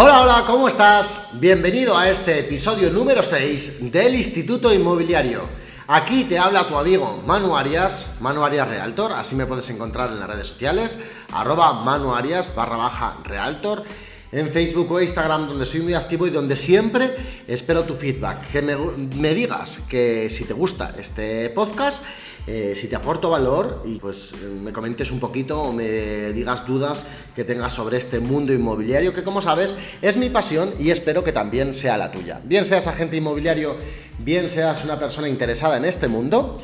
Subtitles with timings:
[0.00, 1.22] Hola, hola, ¿cómo estás?
[1.40, 5.48] Bienvenido a este episodio número 6 del Instituto Inmobiliario.
[5.88, 10.20] Aquí te habla tu amigo Manu Arias, Manu Arias Realtor, así me puedes encontrar en
[10.20, 11.00] las redes sociales,
[11.32, 13.82] arroba Manu Arias barra baja Realtor
[14.30, 18.46] en Facebook o Instagram, donde soy muy activo y donde siempre espero tu feedback.
[18.50, 22.02] Que me, digas que si te gusta este podcast,
[22.50, 27.04] eh, si te aporto valor y pues me comentes un poquito o me digas dudas
[27.36, 31.32] que tengas sobre este mundo inmobiliario, que como sabes es mi pasión y espero que
[31.32, 32.40] también sea la tuya.
[32.42, 33.76] Bien seas agente inmobiliario,
[34.18, 36.58] bien seas una persona interesada en este mundo.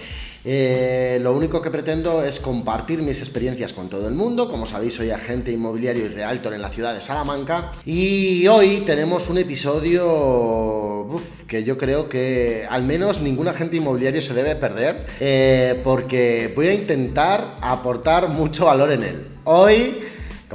[0.44, 4.48] Eh, lo único que pretendo es compartir mis experiencias con todo el mundo.
[4.48, 7.72] Como sabéis, soy agente inmobiliario y realtor en la ciudad de Salamanca.
[7.86, 11.08] Y hoy tenemos un episodio
[11.46, 16.68] que yo creo que al menos ningún agente inmobiliario se debe perder, eh, porque voy
[16.68, 19.26] a intentar aportar mucho valor en él.
[19.44, 19.98] Hoy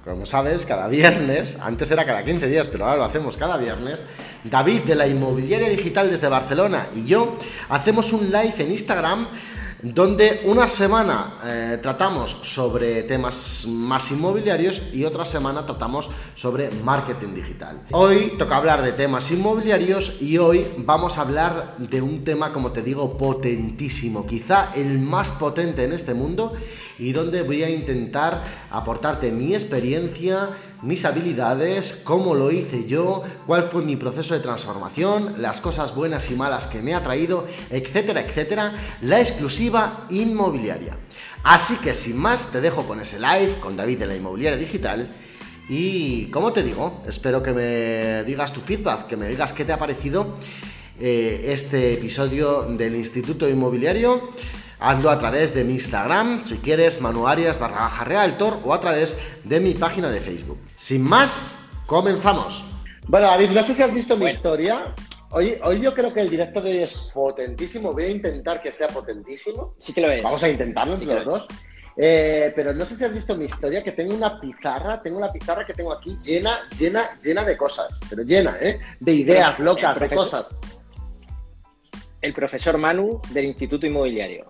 [0.04, 4.06] como sabes, cada viernes, antes era cada 15 días, pero ahora lo hacemos cada viernes,
[4.44, 7.34] David de la Inmobiliaria Digital desde Barcelona y yo
[7.68, 9.28] hacemos un live en Instagram
[9.82, 17.34] donde una semana eh, tratamos sobre temas más inmobiliarios y otra semana tratamos sobre marketing
[17.34, 17.82] digital.
[17.92, 22.72] Hoy toca hablar de temas inmobiliarios y hoy vamos a hablar de un tema, como
[22.72, 26.54] te digo, potentísimo, quizá el más potente en este mundo
[26.98, 30.50] y donde voy a intentar aportarte mi experiencia,
[30.82, 36.30] mis habilidades, cómo lo hice yo, cuál fue mi proceso de transformación, las cosas buenas
[36.32, 40.98] y malas que me ha traído, etcétera, etcétera, la exclusiva inmobiliaria.
[41.44, 45.10] Así que sin más, te dejo con ese live con David de la Inmobiliaria Digital.
[45.70, 49.72] Y como te digo, espero que me digas tu feedback, que me digas qué te
[49.72, 50.36] ha parecido
[51.00, 54.32] eh, este episodio del Instituto Inmobiliario.
[54.82, 59.20] Hazlo a través de mi Instagram, si quieres, manuarias barra baja realtor o a través
[59.44, 60.58] de mi página de Facebook.
[60.78, 62.66] Sin más, comenzamos.
[63.06, 64.96] Bueno, David, no sé si has visto mi historia.
[65.32, 67.92] Hoy, hoy yo creo que el directo de hoy es potentísimo.
[67.92, 69.76] Voy a intentar que sea potentísimo.
[69.80, 70.24] Sí que lo es.
[70.24, 71.48] Vamos a intentarlo entre los dos.
[71.98, 75.30] Eh, pero no sé si has visto mi historia, que tengo una pizarra, tengo una
[75.30, 78.80] pizarra que tengo aquí llena, llena, llena de cosas, pero llena, ¿eh?
[79.02, 80.56] De ideas locas, de cosas
[82.22, 84.46] el profesor Manu del Instituto Inmobiliario.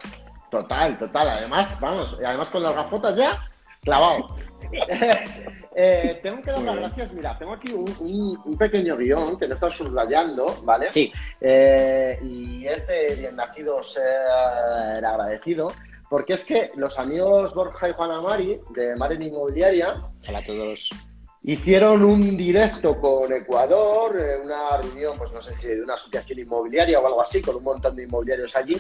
[0.49, 1.29] Total, total.
[1.29, 3.49] Además, vamos, además con las gafotas ya,
[3.83, 4.35] clavado.
[5.81, 7.13] Eh, tengo que dar las gracias.
[7.13, 10.91] Mira, tengo aquí un, pequeño guion que lo he estado subrayando, ¿vale?
[10.91, 11.09] Sí.
[11.39, 15.71] Eh, y es de bien nacido ser agradecido,
[16.09, 20.03] porque es que los amigos Borja y Juana Mari de Maren Inmobiliaria.
[20.27, 20.89] Hola a todos
[21.43, 26.39] Hicieron un directo con Ecuador, eh, una reunión, pues no sé si de una asociación
[26.39, 28.77] inmobiliaria o algo así, con un montón de inmobiliarios allí.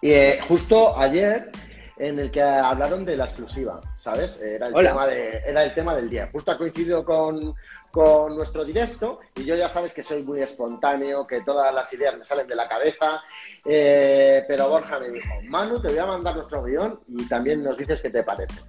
[0.00, 1.50] Y eh, justo ayer,
[1.96, 4.40] en el que hablaron de la exclusiva, ¿sabes?
[4.40, 6.28] Era el, tema, de, era el tema del día.
[6.32, 7.56] Justo ha coincidido con,
[7.90, 12.16] con nuestro directo y yo ya sabes que soy muy espontáneo, que todas las ideas
[12.16, 13.22] me salen de la cabeza,
[13.64, 17.76] eh, pero Borja me dijo, Manu, te voy a mandar nuestro guion y también nos
[17.78, 18.60] dices qué te parece.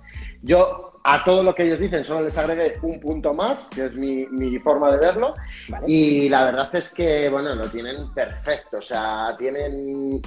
[0.41, 3.95] Yo a todo lo que ellos dicen solo les agregué un punto más, que es
[3.95, 4.27] mi,
[4.59, 5.33] forma de verlo,
[5.87, 10.21] y la verdad es que, bueno, lo tienen perfecto, o sea, tienen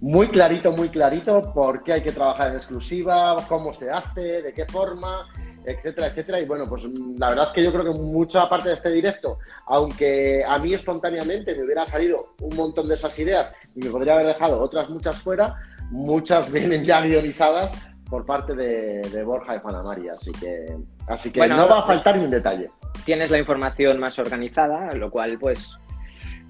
[0.00, 4.52] muy clarito, muy clarito por qué hay que trabajar en exclusiva, cómo se hace, de
[4.52, 5.28] qué forma,
[5.64, 6.40] etcétera, etcétera.
[6.40, 6.84] Y bueno, pues
[7.18, 10.74] la verdad es que yo creo que mucha parte de este directo, aunque a mí
[10.74, 14.88] espontáneamente me hubiera salido un montón de esas ideas y me podría haber dejado otras
[14.88, 15.56] muchas fuera,
[15.90, 17.72] muchas vienen ya guionizadas
[18.12, 20.76] por parte de, Borja y Juana María, así que,
[21.08, 22.68] así que no va a faltar ni un detalle.
[23.06, 25.78] Tienes la información más organizada, lo cual pues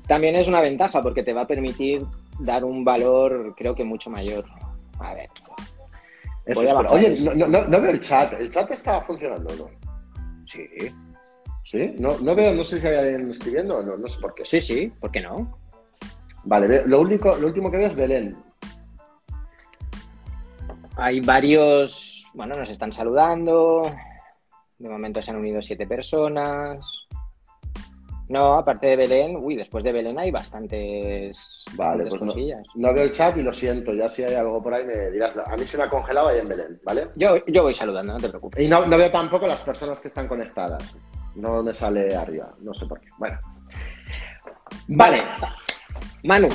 [0.09, 2.03] también es una ventaja porque te va a permitir
[2.41, 4.45] dar un valor creo que mucho mayor.
[4.99, 5.29] A ver.
[6.91, 8.33] Oye, no, no, veo el chat.
[8.33, 9.71] ¿El chat está funcionando no?
[10.45, 10.67] Sí.
[11.65, 11.95] ¿Sí?
[11.97, 14.45] No, no veo, no sé si hay alguien escribiendo o no, no sé por qué.
[14.45, 15.57] Sí, sí, ¿por qué no?
[16.43, 18.37] Vale, lo, único, lo último que veo es Belén.
[21.03, 23.83] Hay varios, bueno, nos están saludando.
[24.79, 26.79] De momento se han unido siete personas.
[28.29, 31.65] No, aparte de Belén, uy, después de Belén hay bastantes.
[31.75, 33.93] Vale, pues no, veo el chat y lo siento.
[33.93, 35.37] Ya si hay algo por ahí me dirás.
[35.45, 37.09] A mí se me ha congelado ahí en Belén, ¿vale?
[37.17, 38.65] Yo, yo voy saludando, no te preocupes.
[38.65, 40.97] Y no, veo tampoco las personas que están conectadas.
[41.35, 43.09] No me sale arriba, no sé por qué.
[43.19, 43.41] Bueno.
[44.87, 45.25] Vale.
[46.23, 46.49] Manu.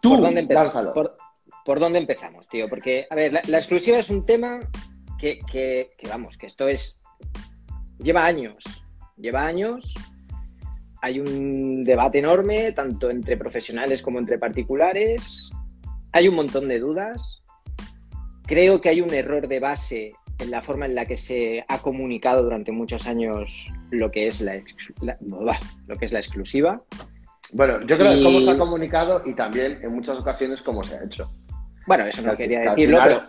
[0.00, 0.86] Tú, ¿Por dónde empezamos?
[0.88, 1.21] por
[1.78, 2.68] dónde empezamos, tío?
[2.68, 4.60] Porque, a ver, la, exclusiva es un tema
[5.18, 7.00] que, que, vamos, que esto es.
[7.98, 8.64] Lleva años.
[9.16, 9.94] Lleva años.
[11.02, 15.50] Hay un debate enorme, tanto entre profesionales como entre particulares.
[16.12, 17.42] Hay un montón de dudas.
[18.46, 21.78] Creo que hay un error de base en la forma en la que se ha
[21.78, 24.60] comunicado durante muchos años lo que es la,
[25.20, 26.82] lo que es la exclusiva.
[27.52, 30.96] Bueno, yo creo que cómo se ha comunicado y también en muchas ocasiones cómo se
[30.96, 31.30] ha hecho.
[31.86, 33.22] Bueno, eso no quería decirlo, pero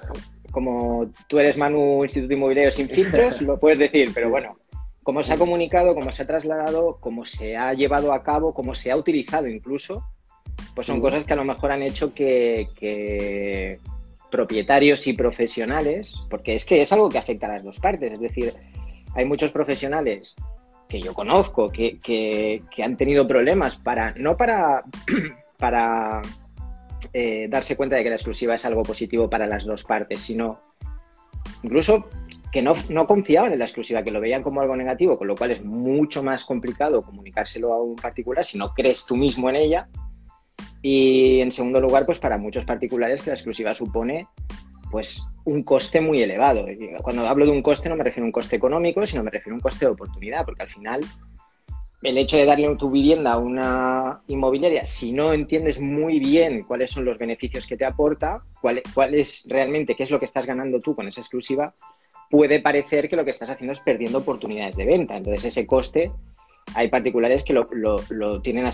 [0.52, 4.58] como tú eres Manu Instituto Inmobiliario sin filtros, lo puedes decir, pero bueno,
[5.02, 8.76] cómo se ha comunicado, cómo se ha trasladado, cómo se ha llevado a cabo, cómo
[8.76, 10.04] se ha utilizado incluso,
[10.76, 13.80] pues son cosas que a lo mejor han hecho que,
[14.30, 18.20] propietarios y profesionales, porque es que es algo que afecta a las dos partes, es
[18.20, 18.54] decir,
[19.16, 20.36] hay muchos profesionales
[20.88, 24.84] que yo conozco que, que han tenido problemas para, no para,
[25.58, 26.22] para
[27.14, 30.60] eh, darse cuenta de que la exclusiva es algo positivo para las dos partes, sino
[31.64, 32.08] incluso
[32.52, 35.36] que no, no, confiaban en la exclusiva, que lo veían como algo negativo, con lo
[35.36, 39.56] cual es mucho más complicado comunicárselo a un particular si no crees tú mismo en
[39.56, 39.90] ella.
[40.82, 44.28] Y en segundo lugar, pues para muchos particulares que la exclusiva supone
[44.94, 46.68] pues un coste muy elevado.
[47.02, 49.56] Cuando hablo de un coste no me refiero a un coste económico, sino me refiero
[49.56, 51.00] a un coste de oportunidad, porque al final
[52.04, 56.92] el hecho de darle tu vivienda a una inmobiliaria, si no entiendes muy bien cuáles
[56.92, 60.46] son los beneficios que te aporta, cuál, cuál, es realmente, qué es lo que estás
[60.46, 61.74] ganando tú con esa exclusiva,
[62.30, 65.16] puede parecer que lo que estás haciendo es perdiendo oportunidades de venta.
[65.16, 66.12] Entonces, ese coste,
[66.76, 68.66] hay particulares que lo, lo, tienen,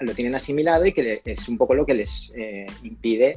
[0.00, 3.34] lo tienen asimilado y que es un poco lo que les eh, impide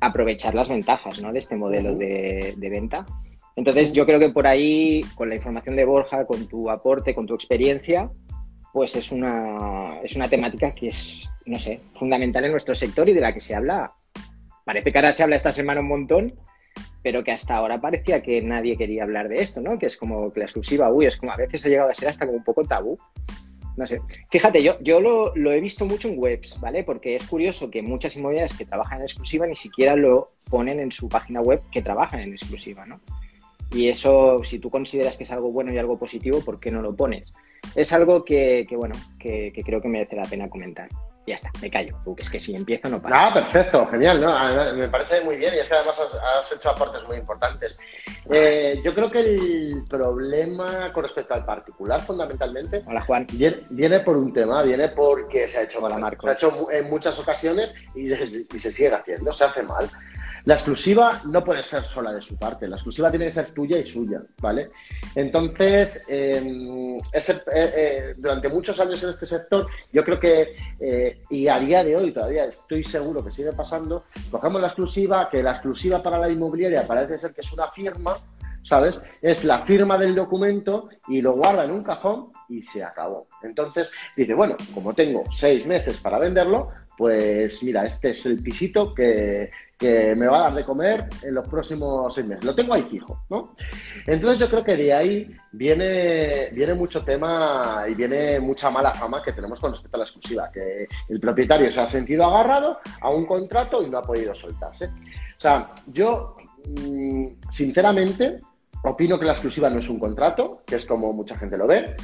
[0.00, 1.32] aprovechar las ventajas ¿no?
[1.32, 3.04] de este modelo de, de venta.
[3.56, 7.26] Entonces, yo creo que por ahí, con la información de Borja, con tu aporte, con
[7.26, 8.10] tu experiencia,
[8.74, 13.12] pues es una, es una temática que es, no sé, fundamental en nuestro sector y
[13.12, 13.92] de la que se habla,
[14.64, 16.34] parece que ahora se habla esta semana un montón,
[17.00, 19.78] pero que hasta ahora parecía que nadie quería hablar de esto, ¿no?
[19.78, 22.08] Que es como que la exclusiva, uy, es como a veces ha llegado a ser
[22.08, 22.98] hasta como un poco tabú.
[23.76, 24.00] No sé.
[24.32, 26.82] Fíjate, yo, yo lo, lo he visto mucho en webs, ¿vale?
[26.82, 30.90] Porque es curioso que muchas inmobiliarias que trabajan en exclusiva ni siquiera lo ponen en
[30.90, 33.00] su página web que trabajan en exclusiva, ¿no?
[33.72, 36.82] Y eso, si tú consideras que es algo bueno y algo positivo, ¿por qué no
[36.82, 37.32] lo pones?
[37.74, 40.88] Es algo que, bueno, que, creo que merece la pena comentar.
[41.26, 43.14] Ya está, me callo, porque es que si empiezo no paro.
[43.18, 44.74] Ah, perfecto, genial, ¿no?
[44.74, 47.78] me parece muy bien y es que además has, hecho aportes muy importantes.
[48.30, 53.26] Eh, yo creo que el problema con respecto al particular, fundamentalmente, Hola, Juan.
[53.70, 56.18] Viene, por un tema, viene porque se ha hecho mal.
[56.20, 59.88] Se ha hecho en muchas ocasiones y y se sigue haciendo, se hace mal.
[60.44, 63.78] La exclusiva no puede ser sola de su parte, la exclusiva tiene que ser tuya
[63.78, 64.68] y suya, ¿vale?
[65.14, 67.02] Entonces, em, eh,
[67.54, 71.96] eh, durante muchos años en este sector, yo creo que, eh, y a día de
[71.96, 76.28] hoy todavía estoy seguro que sigue pasando, cogemos la exclusiva, que la exclusiva para la
[76.28, 78.14] inmobiliaria parece ser que es una firma,
[78.62, 79.00] ¿sabes?
[79.22, 83.28] Es la firma del documento y lo guarda en un cajón y se acabó.
[83.42, 88.94] Entonces dice, bueno, como tengo seis meses para venderlo, pues mira, este es el pisito
[88.94, 89.50] que,
[89.84, 92.42] que me va a dar de comer en los próximos seis meses.
[92.42, 93.54] Lo tengo ahí fijo, ¿no?
[94.06, 99.22] Entonces yo creo que de ahí viene, viene mucho tema y viene mucha mala fama
[99.22, 103.10] que tenemos con respecto a la exclusiva, que el propietario se ha sentido agarrado a
[103.10, 104.86] un contrato y no ha podido soltarse.
[104.86, 106.36] O sea, yo,
[106.66, 108.40] mm, sinceramente,
[108.84, 111.94] opino que la exclusiva no es un contrato, que es como mucha gente lo ve.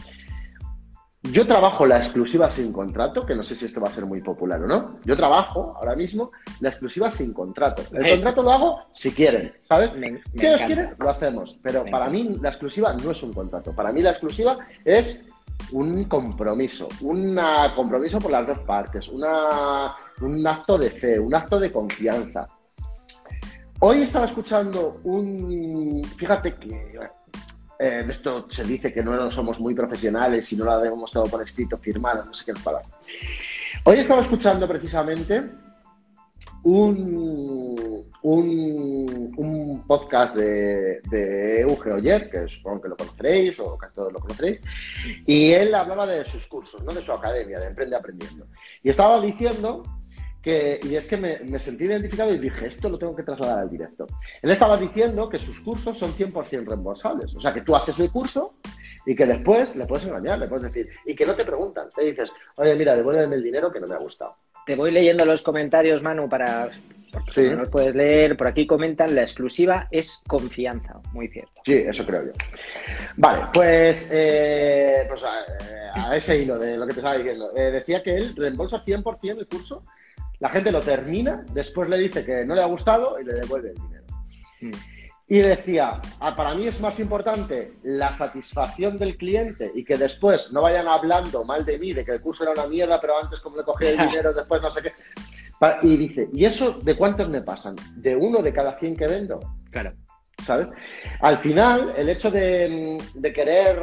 [1.23, 4.23] Yo trabajo la exclusiva sin contrato, que no sé si esto va a ser muy
[4.23, 5.01] popular o no.
[5.05, 7.83] Yo trabajo ahora mismo la exclusiva sin contrato.
[7.93, 9.91] El contrato lo hago si quieren, ¿sabes?
[10.35, 11.57] si ellos quieren, lo hacemos.
[11.63, 13.75] Pero para mí la exclusiva no es un contrato.
[13.75, 15.29] Para mí la exclusiva es
[15.73, 17.39] un compromiso, un
[17.77, 22.49] compromiso por las dos partes, una, un acto de fe, un acto de confianza.
[23.81, 26.99] Hoy estaba escuchando un, fíjate que
[27.81, 31.43] eh, esto se dice que no somos muy profesionales y no lo debemos todo por
[31.43, 32.93] escrito, firmado, no sé qué palabras.
[33.85, 35.51] Hoy estaba escuchando precisamente
[36.63, 44.13] un, un, podcast de, de Euge Oyer, que supongo que lo conoceréis o que todos
[44.13, 44.61] lo conoceréis,
[45.27, 46.93] y él hablaba de sus cursos, ¿no?
[46.93, 48.47] de su academia, de Emprende Aprendiendo.
[48.83, 49.83] Y estaba diciendo
[50.43, 54.07] y es que me, sentí identificado y dije, esto lo tengo que trasladar al directo.
[54.41, 57.35] Él estaba diciendo que sus cursos son 100% reembolsables.
[57.35, 58.55] O sea, que tú haces el curso
[59.05, 61.89] y que después le puedes engañar, le puedes decir, y que no te preguntan.
[61.95, 64.37] Te dices, oye, mira, devuélveme el dinero que no me ha gustado.
[64.65, 66.71] Te voy leyendo los comentarios, Manu, para...
[67.33, 67.43] Sí.
[67.51, 68.37] No los puedes leer.
[68.37, 71.01] Por aquí comentan, la exclusiva es confianza.
[71.13, 71.61] Muy cierto.
[71.67, 72.33] Sí, eso creo yo.
[73.17, 77.51] Vale, pues, eh, pues a, ese hilo de lo que te estaba diciendo.
[77.57, 79.85] Eh, decía que él reembolsa 100% el curso
[80.41, 83.71] la gente lo termina, después le dice que no le ha gustado y le devuelve
[83.71, 84.05] el dinero.
[84.61, 84.71] Hmm.
[85.29, 90.53] Y decía, ah, para mí es más importante la satisfacción del cliente y que después
[90.53, 93.41] no vayan hablando mal de mí, de que el curso era una mierda, pero antes
[93.41, 94.93] como le cogí el dinero, después no sé qué.
[95.83, 97.77] Y dice, ¿y eso de cuántos me pasan?
[97.95, 99.39] ¿De uno de cada 100 que vendo?
[99.71, 99.93] Claro.
[101.21, 102.99] Al final, el hecho de,
[103.35, 103.83] querer,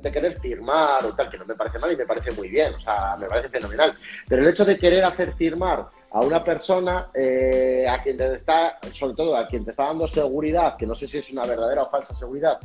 [0.00, 2.74] de querer firmar o tal, que no me parece mal y me parece muy bien,
[2.74, 3.96] o sea, me parece fenomenal,
[4.28, 8.78] pero el hecho de querer hacer firmar a una persona eh, a quien te está,
[8.92, 11.84] sobre todo a quien te está dando seguridad, que no sé si es una verdadera
[11.84, 12.58] o falsa seguridad,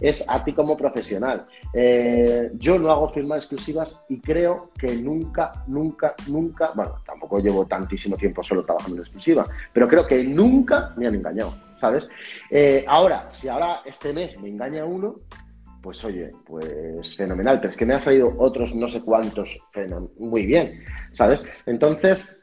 [0.00, 1.46] es a ti como profesional.
[1.74, 7.66] Eh, yo no hago firmas exclusivas y creo que nunca, nunca, nunca, bueno, tampoco llevo
[7.66, 11.71] tantísimo tiempo solo trabajando en exclusiva, pero creo que nunca me han engañado.
[11.82, 12.08] ¿Sabes?
[12.48, 15.16] Eh, ahora, si ahora este mes me engaña uno,
[15.82, 19.58] pues oye, pues fenomenal, pero es que me han salido otros no sé cuántos
[20.16, 21.44] muy bien, ¿sabes?
[21.66, 22.40] Entonces,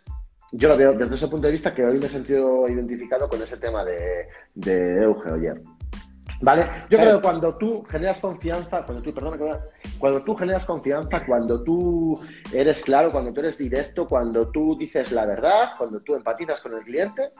[0.51, 3.41] yo lo veo desde ese punto de vista que hoy me he sentido identificado con
[3.41, 5.61] ese tema de, de Euge Oyer.
[6.41, 6.65] ¿Vale?
[6.89, 9.37] Yo creo que cuando tú generas confianza, cuando tú, perdona,
[9.97, 12.19] cuando tú generas confianza, cuando tú
[12.53, 16.73] eres claro, cuando tú eres directo, cuando tú dices la verdad, cuando tú empatizas con
[16.73, 17.31] el cliente,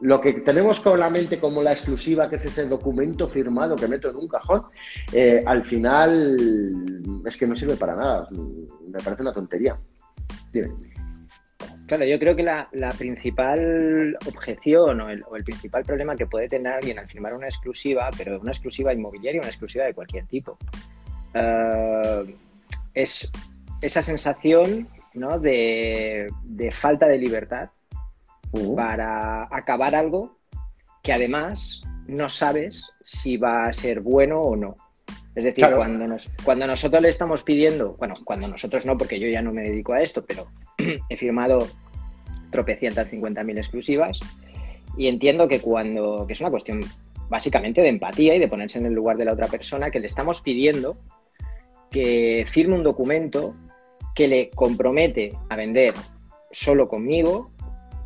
[0.00, 3.88] lo que tenemos con la mente como la exclusiva, que es ese documento firmado que
[3.88, 4.64] meto en un cajón,
[5.12, 8.28] eh, al final es que no sirve para nada.
[8.30, 9.76] Me parece una tontería.
[10.52, 10.70] Dime.
[11.86, 16.98] Claro, yo creo que la, principal objeción o el, principal problema que puede tener alguien
[16.98, 20.58] al firmar una exclusiva, pero una exclusiva inmobiliaria, una exclusiva de cualquier tipo,
[21.34, 22.36] eh,
[22.94, 23.32] es
[23.80, 25.40] esa sensación ¿no?
[25.40, 26.28] de
[26.72, 27.70] falta de libertad
[28.52, 28.74] Uh.
[28.74, 30.38] para acabar algo
[31.02, 34.76] que además no sabes si va a ser bueno o no.
[35.34, 39.28] Es decir, cuando, nos, cuando nosotros le estamos pidiendo, bueno, cuando nosotros no, porque yo
[39.28, 40.48] ya no me dedico a esto, pero
[41.08, 41.68] he firmado
[42.50, 44.18] tropecientas cincuenta mil exclusivas
[44.96, 46.80] y entiendo que cuando, que es una cuestión
[47.28, 50.06] básicamente de empatía y de ponerse en el lugar de la otra persona, que le
[50.06, 50.96] estamos pidiendo
[51.90, 53.54] que firme un documento
[54.14, 55.94] que le compromete a vender
[56.50, 57.52] solo conmigo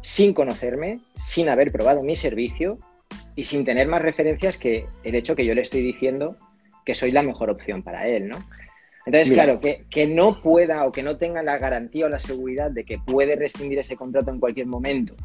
[0.02, 2.78] sin conocerme, sin haber probado mi servicio
[3.36, 6.36] y sin tener más referencias que el hecho que yo le estoy diciendo
[6.84, 8.38] que soy la mejor opción para él, ¿no?
[9.04, 12.70] Entonces, claro, que, que, no pueda o que no tenga la garantía o la seguridad
[12.70, 15.16] de que puede rescindir ese contrato en cualquier momento,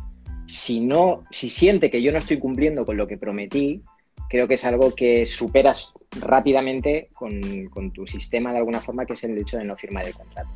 [0.47, 3.83] si no, si siente que yo no estoy cumpliendo con lo que prometí,
[4.29, 9.13] creo que es algo que superas rápidamente con, con tu sistema de alguna forma, que
[9.13, 10.49] es el hecho de no firmar el contrato.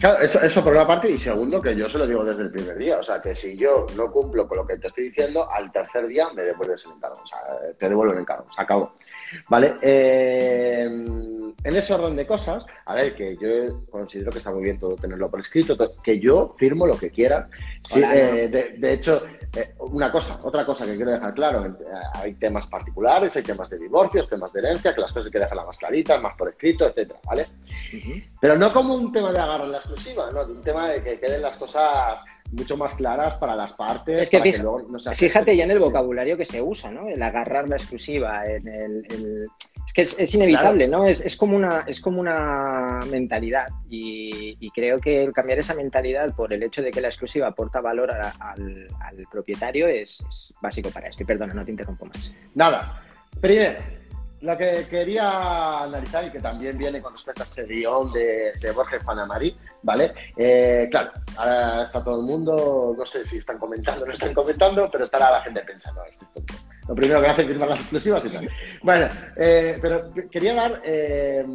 [0.00, 2.78] Claro, eso, por una parte, y segundo, que yo se lo digo desde el primer
[2.78, 2.98] día.
[2.98, 6.06] O sea, que si yo no cumplo con lo que te estoy diciendo, al tercer
[6.06, 7.20] día me devuelves el encargo.
[7.22, 7.38] O sea,
[7.76, 8.46] te devuelvo el encargo.
[8.54, 8.94] Se acabó.
[9.48, 9.76] ¿Vale?
[9.82, 10.84] Eh,
[11.62, 14.96] en ese orden de cosas, a ver, que yo considero que está muy bien todo
[14.96, 17.48] tenerlo por escrito, que yo firmo lo que quiera.
[17.94, 19.22] Eh, de, hecho,
[19.56, 21.76] eh, una cosa, otra cosa que quiero dejar claro,
[22.14, 25.38] hay temas particulares, hay temas de divorcios, temas de herencia, que las cosas hay que
[25.40, 27.46] dejarlas más claritas, más por escrito, etcétera, ¿vale?
[28.40, 30.44] Pero no como un tema de agarrar la exclusiva, ¿no?
[30.44, 34.22] De un tema de que queden las cosas mucho más claras para las partes.
[34.22, 37.08] Es que, fíjate ya en el vocabulario que se usa, ¿no?
[37.08, 39.48] El agarrar la exclusiva, en el,
[39.86, 41.06] es que es, inevitable, ¿no?
[41.06, 46.52] Es, como una, es como una mentalidad y, creo que el cambiar esa mentalidad por
[46.52, 51.22] el hecho de que la exclusiva aporta valor al, propietario es, es, básico para esto.
[51.22, 52.30] Y perdona, no te interrumpo más.
[52.54, 53.02] Nada.
[53.40, 53.78] Primero,
[54.40, 58.72] lo que quería analizar y que también viene con respecto a este guion de, de
[58.72, 60.12] Borges Panamari, ¿vale?
[60.36, 64.32] Eh, claro, ahora está todo el mundo, no sé si están comentando o no están
[64.32, 66.54] comentando, pero estará la gente pensando, este es tonto.
[66.90, 68.50] Lo primero que hace es firmar las exclusivas y tal.
[68.82, 69.06] Bueno,
[69.36, 71.46] eh, pero quería dar, eh,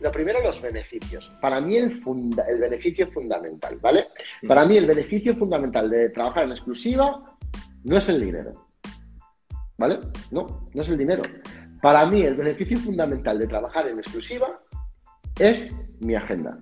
[0.00, 1.32] lo primero, los beneficios.
[1.40, 1.92] Para mí el,
[2.48, 4.08] el beneficio fundamental, ¿vale?
[4.48, 7.22] Para mí el beneficio fundamental de trabajar en exclusiva
[7.84, 8.50] no es el dinero,
[9.78, 10.00] ¿vale?
[10.32, 11.22] No, no es el dinero.
[11.80, 14.60] Para mí, el beneficio fundamental de trabajar en exclusiva
[15.38, 16.58] es mi agenda.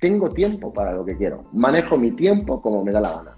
[0.00, 1.42] Tengo tiempo para lo que quiero.
[1.52, 3.34] Manejo mi tiempo como me da la gana.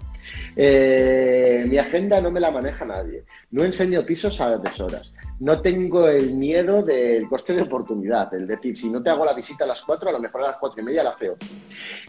[0.55, 3.23] Eh, mi agenda no me la maneja nadie.
[3.51, 5.11] No enseño pisos a deshoras.
[5.39, 8.33] No tengo el miedo del coste de oportunidad.
[8.33, 10.47] Es decir, si no te hago la visita a las 4, a lo mejor a
[10.47, 11.47] las cuatro y media la hace otro.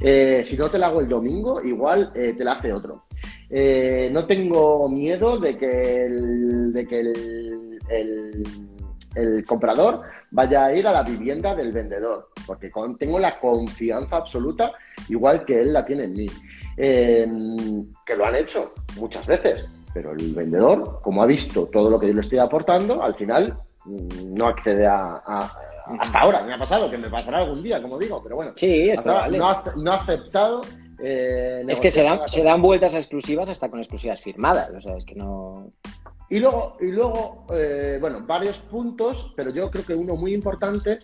[0.03, 3.05] Eh, si no te la hago el domingo, igual eh, te la hace otro.
[4.11, 8.43] no tengo miedo de que de que el el
[9.47, 14.73] comprador vaya a ir a la vivienda del vendedor, porque tengo la confianza absoluta,
[15.09, 16.27] igual que él la tiene en mí.
[16.77, 21.99] Em, que lo han hecho muchas veces, pero el vendedor, como ha visto todo lo
[21.99, 25.21] que yo le estoy aportando, al final mm, no accede a,
[25.99, 28.91] hasta ahora, me ha pasado, que me pasará algún día, como digo, pero bueno, sí,
[29.05, 29.29] no, ha,
[29.77, 30.63] no, ha, aceptado.
[31.03, 34.97] Eh, es que se dan, se dan vueltas exclusivas hasta con exclusivas firmadas, o sea,
[34.97, 35.69] es que no.
[36.31, 41.01] Y luego, y luego eh, bueno, varios puntos, pero yo creo que uno muy importante,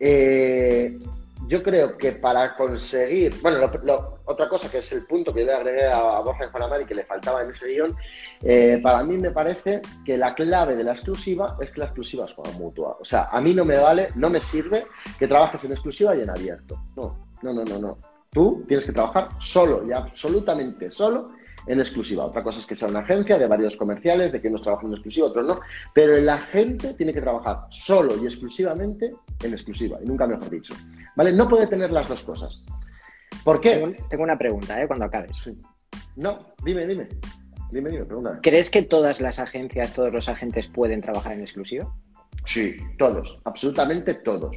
[0.00, 0.98] eh,
[1.46, 3.70] yo creo que para conseguir, bueno,
[4.24, 7.04] otra cosa que es el punto que yo le agregué a, Borja y que le
[7.04, 7.94] faltaba en ese guion,
[8.42, 12.24] eh, para mí me parece que la clave de la exclusiva es que la exclusiva
[12.24, 12.96] es como mutua.
[12.98, 14.86] O sea, a mí no me vale, no me sirve
[15.18, 16.80] que trabajes en exclusiva y en abierto.
[16.96, 17.98] No, no, no, no, no.
[18.30, 21.32] Tú tienes que trabajar solo y absolutamente solo
[21.66, 22.24] en exclusiva.
[22.24, 24.94] Otra cosa es que sea una agencia de varios comerciales, de que unos trabajan en
[24.94, 25.60] exclusiva, otros no,
[25.92, 30.74] pero la gente tiene que trabajar solo y exclusivamente en exclusiva, y nunca mejor dicho.
[31.16, 31.32] ¿Vale?
[31.32, 32.62] No puede tener las dos cosas.
[33.44, 33.96] ¿Por qué?
[34.08, 34.86] Tengo, una pregunta, ¿eh?
[34.86, 35.32] Cuando acabes.
[36.16, 37.08] No, dime, dime.
[37.70, 38.06] Dime, dime,
[38.40, 41.92] ¿Crees que todas las agencias, todos los agentes pueden trabajar en exclusiva?
[42.44, 44.56] Sí, todos, absolutamente todos.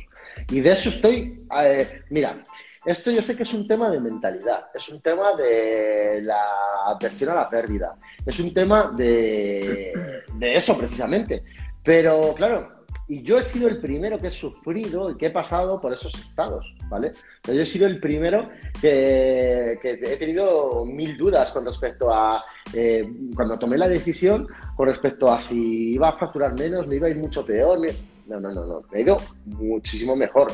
[0.51, 1.43] Y de eso estoy.
[1.63, 2.43] Eh, mira,
[2.87, 6.41] esto yo sé que es un tema de mentalidad, es un tema de la
[6.85, 9.93] aversión a la pérdida, es un tema de,
[10.39, 11.43] eso precisamente.
[11.83, 15.81] Pero claro, y yo he sido el primero que he sufrido y que he pasado
[15.81, 17.11] por esos estados, ¿vale?
[17.43, 22.41] Yo he sido el primero que, he tenido mil dudas con respecto a,
[22.73, 27.07] eh, cuando tomé la decisión, con respecto a si iba a facturar menos, me iba
[27.07, 27.79] a ir mucho peor.
[28.27, 30.53] No, no, no, no, me he ido muchísimo mejor.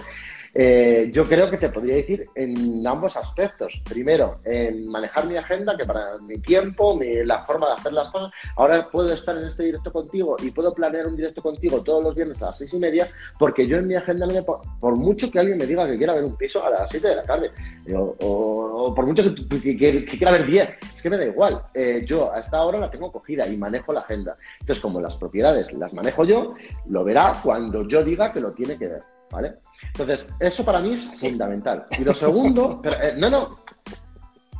[0.56, 3.82] Eh, yo creo que te podría decir en ambos aspectos.
[3.84, 8.32] Primero, en manejar mi agenda, que para mi tiempo, la forma de hacer las cosas.
[8.56, 12.16] Ahora puedo estar en este directo contigo y puedo planear un directo contigo todos los
[12.16, 13.08] viernes a las seis y media,
[13.40, 16.24] porque yo en mi agenda me por mucho que alguien me diga que quiera ver
[16.24, 17.52] un piso a las siete de la tarde,
[17.96, 21.62] o, por mucho que, quiera ver diez, es que me da igual.
[21.74, 24.38] Eh, yo a esta hora la tengo cogida y manejo la agenda.
[24.60, 26.56] Entonces, como las propiedades las manejo yo,
[26.88, 29.13] lo verá cuando yo diga que lo tiene que ver.
[29.34, 29.56] ¿Vale?
[29.88, 31.88] Entonces, eso para mí es fundamental.
[31.98, 33.64] Y lo segundo, eh, no, no,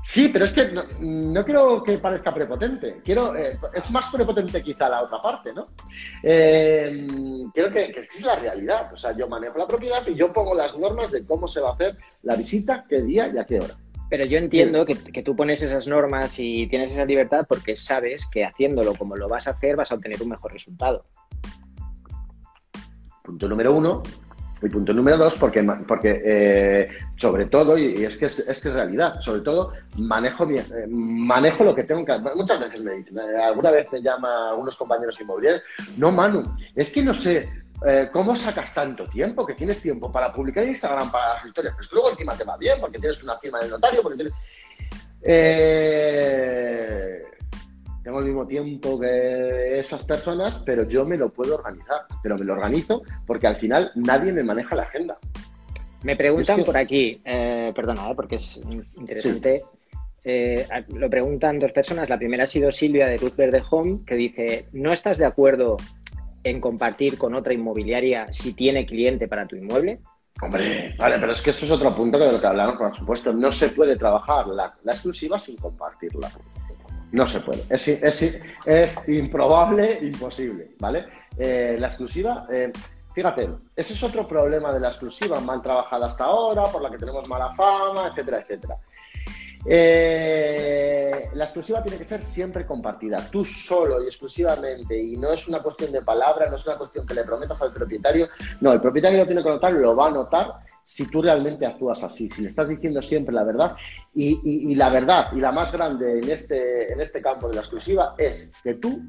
[0.04, 3.02] sí, pero es que no, quiero que parezca prepotente.
[3.04, 5.68] Quiero, eh, es más prepotente quizá la otra parte, ¿no?
[6.24, 7.06] Eh,
[7.54, 8.92] quiero que, que es la realidad.
[8.92, 11.70] O sea, yo manejo la propiedad y yo pongo las normas de cómo se va
[11.70, 13.76] a hacer la visita, qué día y a qué hora.
[14.10, 18.28] Pero yo entiendo que, que, tú pones esas normas y tienes esa libertad porque sabes
[18.28, 21.06] que haciéndolo como lo vas a hacer vas a obtener un mejor resultado.
[23.24, 24.04] Punto número uno.
[24.64, 28.74] Y punto número dos, porque, porque eh, sobre todo, y, es, que es, que es
[28.74, 32.36] realidad, sobre todo manejo, eh, manejo lo que tengo que hacer.
[32.36, 35.64] Muchas veces me dicen, eh, alguna vez me llama algunos compañeros inmobiliarios,
[35.98, 36.44] no Manu,
[36.76, 37.50] es que no sé,
[38.14, 39.46] ¿cómo sacas tanto tiempo?
[39.46, 42.80] Que tienes tiempo para publicar Instagram, para las historias, pero luego encima te va bien,
[42.80, 44.34] porque tienes una firma del notario, porque tienes...
[45.26, 47.22] Eh,
[48.04, 52.02] tengo el mismo tiempo que esas personas, pero yo me lo puedo organizar.
[52.22, 55.18] Pero me lo organizo porque al final nadie me maneja la agenda.
[56.04, 58.62] Me preguntan por aquí, eh, perdona, eh, porque es
[58.98, 59.64] interesante.
[60.26, 62.10] Eh, lo preguntan dos personas.
[62.10, 65.78] La primera ha sido Silvia de Ruth Verde Home, que dice: ¿No estás de acuerdo
[66.44, 70.00] en compartir con otra inmobiliaria si tiene cliente para tu inmueble?
[70.42, 73.32] Hombre, vale, pero es que eso es otro punto de lo que hablamos, por supuesto.
[73.32, 76.30] No se puede trabajar la exclusiva sin compartirla.
[77.14, 77.64] No se puede.
[77.70, 77.88] Es,
[78.66, 81.06] es, improbable, imposible, ¿vale?
[81.38, 82.74] Eh, la exclusiva, eh,
[83.14, 86.98] fíjate, ese es otro problema de la exclusiva, mal trabajada hasta ahora, por la que
[86.98, 88.78] tenemos mala fama, etcétera, etcétera.
[89.64, 95.48] Eh, la exclusiva tiene que ser siempre compartida, tú solo y exclusivamente, y no es
[95.48, 98.28] una cuestión de palabra, no es una cuestión que le prometas al propietario,
[98.60, 102.04] no, el propietario lo tiene que notar, lo va a notar si tú realmente actúas
[102.04, 103.76] así, si le estás diciendo siempre la verdad.
[104.14, 108.16] Y, la verdad, y la más grande en este, en este campo de la exclusiva,
[108.18, 109.02] es que tú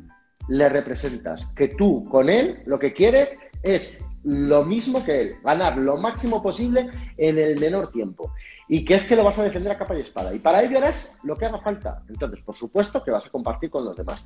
[0.49, 5.77] le representas, que tú con él lo que quieres es lo mismo que él, ganar
[5.77, 8.33] lo máximo posible en el menor tiempo.
[8.69, 10.35] Y que es que lo vas a defender a capa y espada.
[10.35, 12.03] Y para ello harás lo que haga falta.
[12.09, 14.25] Entonces, por supuesto que vas a compartir con los demás.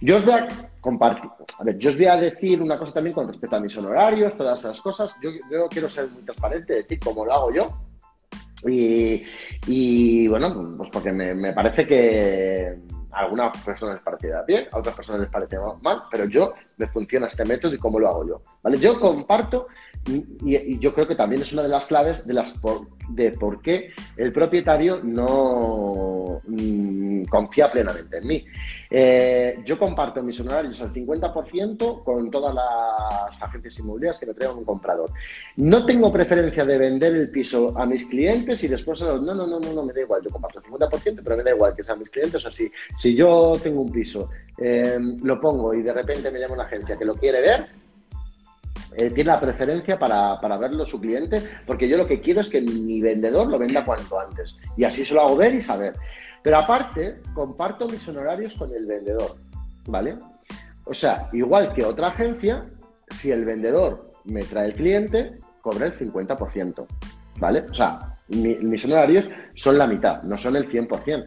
[0.00, 0.48] Yo os voy a
[0.80, 3.76] compartir, a ver, yo os voy a decir una cosa también con respecto a mis
[3.76, 5.16] honorarios, todas esas cosas.
[5.22, 7.66] Yo, quiero ser muy transparente, decir cómo lo hago yo.
[8.66, 12.74] Y, bueno, pues porque me, parece que
[13.10, 16.88] a algunas personas les parece bien, a otras personas les parece mal, pero yo me
[16.88, 18.42] funciona este método y cómo lo hago yo.
[18.62, 18.78] ¿vale?
[18.78, 19.66] Yo comparto
[20.06, 23.62] y, yo creo que también es una de las claves de, las por, de por
[23.62, 28.44] qué el propietario no mm, confía plenamente en mí.
[28.90, 34.58] Eh, yo comparto mis honorarios al 50% con todas las agencias inmobiliarias que me traigan
[34.58, 35.10] un comprador.
[35.56, 39.46] No tengo preferencia de vender el piso a mis clientes y después no, no, no,
[39.46, 40.22] no, no me da igual.
[40.22, 42.44] Yo comparto el 50%, pero me da igual que sean mis clientes.
[42.44, 46.54] O sea, si, yo tengo un piso, eh, lo pongo y de repente me llama
[46.54, 47.68] una agencia que lo quiere ver,
[48.96, 52.60] eh, tiene la preferencia para, verlo su cliente, porque yo lo que quiero es que
[52.60, 54.58] mi vendedor lo venda cuanto antes.
[54.76, 55.94] Y así se lo hago ver y saber.
[56.42, 59.36] Pero aparte, comparto mis honorarios con el vendedor,
[59.86, 60.16] ¿vale?
[60.84, 62.66] O sea, igual que otra agencia,
[63.08, 66.86] si el vendedor me trae el cliente, cobra el 50%.
[67.38, 67.64] ¿vale?
[67.70, 71.26] O sea, mis honorarios son la mitad, no son el 100%.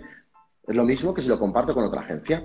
[0.67, 2.43] Es lo mismo que si lo comparto con otra agencia.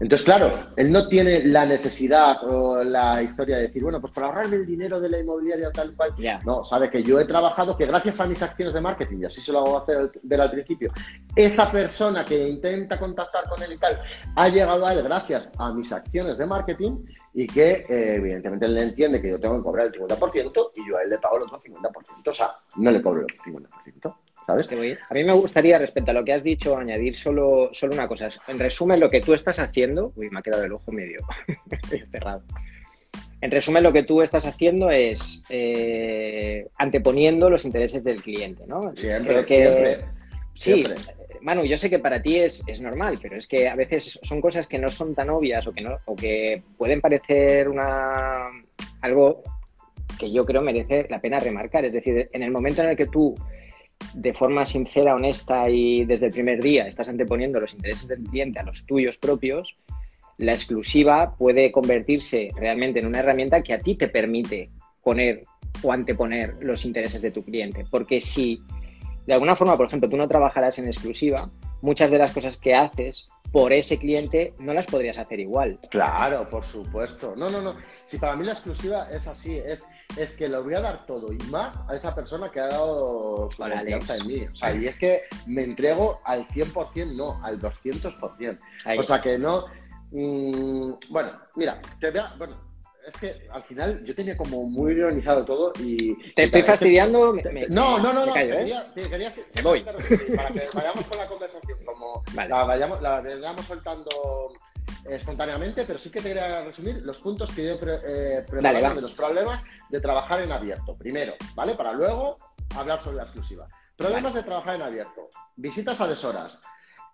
[0.00, 4.26] Entonces, claro, él no tiene la necesidad o la historia de decir, bueno, pues para
[4.26, 6.12] ahorrarme el dinero de la inmobiliaria tal cual.
[6.44, 9.40] No, sabe que yo he trabajado, que gracias a mis acciones de marketing, y así
[9.40, 10.92] se lo hago hacer ver al principio,
[11.36, 14.00] esa persona que intenta contactar con él y tal,
[14.34, 18.76] ha llegado a él gracias a mis acciones de marketing y que eh, evidentemente él
[18.78, 21.44] entiende que yo tengo que cobrar el 50% y yo a él le pago el
[21.44, 22.28] otro 50%.
[22.28, 24.14] O sea, no le cobro el 50%.
[24.46, 24.68] ¿Sabes?
[24.68, 28.28] A mí me gustaría, respecto a lo que has dicho, añadir solo, solo una cosa.
[28.48, 30.12] En resumen, lo que tú estás haciendo.
[30.16, 31.20] Uy, me ha quedado el ojo medio
[32.10, 32.42] cerrado.
[33.40, 38.80] En resumen, lo que tú estás haciendo es eh, anteponiendo los intereses del cliente, ¿no?
[38.96, 39.98] Siempre, siempre.
[40.54, 40.84] Sí,
[41.40, 44.40] Manu, yo sé que para ti es, es, normal, pero es que a veces son
[44.40, 48.46] cosas que no son tan obvias o que, no, o que pueden parecer una
[49.00, 49.42] algo
[50.18, 51.84] que yo creo merece la pena remarcar.
[51.84, 53.34] Es decir, en el momento en el que tú
[54.14, 58.60] de forma sincera, honesta y desde el primer día estás anteponiendo los intereses del cliente
[58.60, 59.76] a los tuyos propios,
[60.38, 64.70] la exclusiva puede convertirse realmente en una herramienta que a ti te permite
[65.02, 65.44] poner
[65.82, 67.84] o anteponer los intereses de tu cliente.
[67.90, 68.60] Porque si
[69.26, 71.48] de alguna forma, por ejemplo, tú no trabajarás en exclusiva,
[71.80, 75.78] muchas de las cosas que haces por ese cliente no las podrías hacer igual.
[75.90, 77.34] Claro, por supuesto.
[77.36, 77.74] No, no, no.
[78.04, 79.86] Si para mí la exclusiva es así, es
[80.16, 83.48] es que lo voy a dar todo y más a esa persona que ha dado
[83.56, 84.40] confianza en mí.
[84.42, 88.58] O sea, y es que me entrego al 100%, no, al 200%.
[88.98, 89.66] O sea que no...
[90.10, 92.54] Mm, bueno, mira, te voy a, bueno,
[93.06, 96.14] es que al final yo tenía como muy ironizado todo y...
[96.34, 97.34] ¿Te estoy fastidiando?
[97.70, 99.82] no, no, no, no, te, quería, te quería, voy.
[99.82, 99.98] para
[100.52, 104.10] que vayamos con la conversación, como la, vayamos, la vayamos soltando
[105.08, 109.14] espontáneamente, pero sí que te quería resumir los puntos que yo he eh, de los
[109.14, 110.96] problemas de trabajar en abierto.
[110.96, 111.74] Primero, ¿vale?
[111.74, 112.38] Para luego
[112.76, 113.68] hablar sobre la exclusiva.
[113.96, 115.28] Problemas de trabajar en abierto.
[115.56, 116.60] Visitas a deshoras.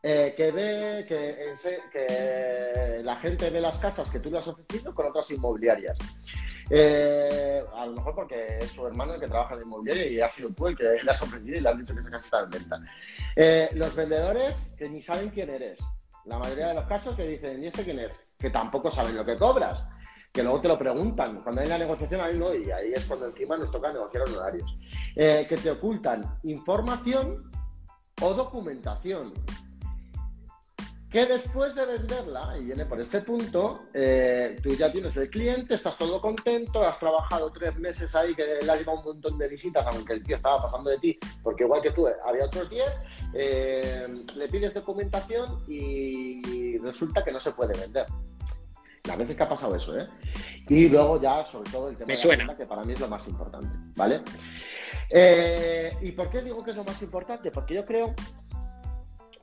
[0.00, 1.54] Eh, que ve que,
[1.92, 5.98] que, la gente ve las casas que tú le has ofrecido con otras inmobiliarias.
[6.70, 10.20] Eh, a lo mejor porque es su hermano el que trabaja en la inmobiliaria y
[10.20, 12.24] ha sido tú el que le has ofrecido y le has dicho que esa casa
[12.24, 13.74] está en venta.
[13.74, 15.80] los vendedores que ni saben quién eres.
[16.28, 18.20] La mayoría de los casos que dicen, ¿y este quién es?
[18.38, 19.88] Que tampoco saben lo que cobras.
[20.30, 21.42] Que luego te lo preguntan.
[21.42, 24.76] Cuando hay la negociación, ahí no, y ahí es cuando encima nos toca negociar honorarios.
[25.16, 27.50] Eh, que te ocultan información
[28.20, 29.32] o documentación
[31.10, 35.74] que después de venderla, y viene por este punto, eh, tú ya tienes el cliente,
[35.74, 39.48] estás todo contento, has trabajado tres meses ahí que le has llevado un montón de
[39.48, 42.68] visitas, aunque el tío estaba pasando de ti, porque igual que tú eh, había otros
[42.68, 42.92] diez,
[43.32, 48.06] eh, le pides documentación y resulta que no se puede vender.
[49.04, 50.06] Las veces que ha pasado eso, ¿eh?
[50.68, 53.08] Y luego ya, sobre todo, el tema de la venta, que para mí es lo
[53.08, 54.20] más importante, ¿vale?
[56.02, 57.50] ¿Y por qué digo que es lo más importante?
[57.50, 58.14] Porque yo creo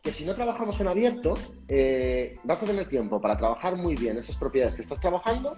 [0.06, 1.34] que si no trabajamos en abierto,
[1.68, 5.58] eh, vas a tener tiempo para trabajar muy bien esas propiedades que estás trabajando,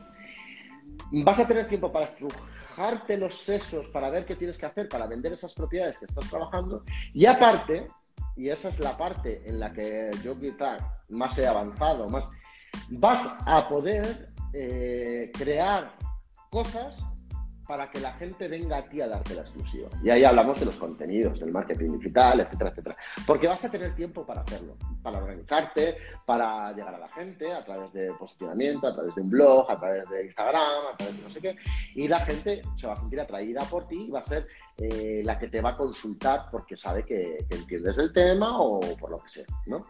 [1.11, 5.05] vas a tener tiempo para estrujarte los sesos, para ver qué tienes que hacer para
[5.05, 7.89] vender esas propiedades que estás trabajando, y aparte,
[8.37, 10.77] y esa es la parte en la que yo quizá
[11.09, 12.29] más he avanzado, más,
[12.89, 15.93] vas a poder eh, crear
[16.49, 16.97] cosas
[17.67, 19.89] para que la gente venga a ti a darte la exclusiva.
[20.03, 22.97] Y ahí hablamos de los contenidos, del marketing digital, etcétera, etcétera.
[23.25, 27.63] Porque vas a tener tiempo para hacerlo, para organizarte, para llegar a la gente a
[27.65, 31.23] través de posicionamiento, a través de un blog, a través de Instagram, a través de
[31.23, 31.55] no sé qué.
[31.95, 35.21] Y la gente se va a sentir atraída por ti y va a ser eh,
[35.25, 39.11] la que te va a consultar porque sabe que, que entiendes el tema o por
[39.11, 39.85] lo que sea, ¿no?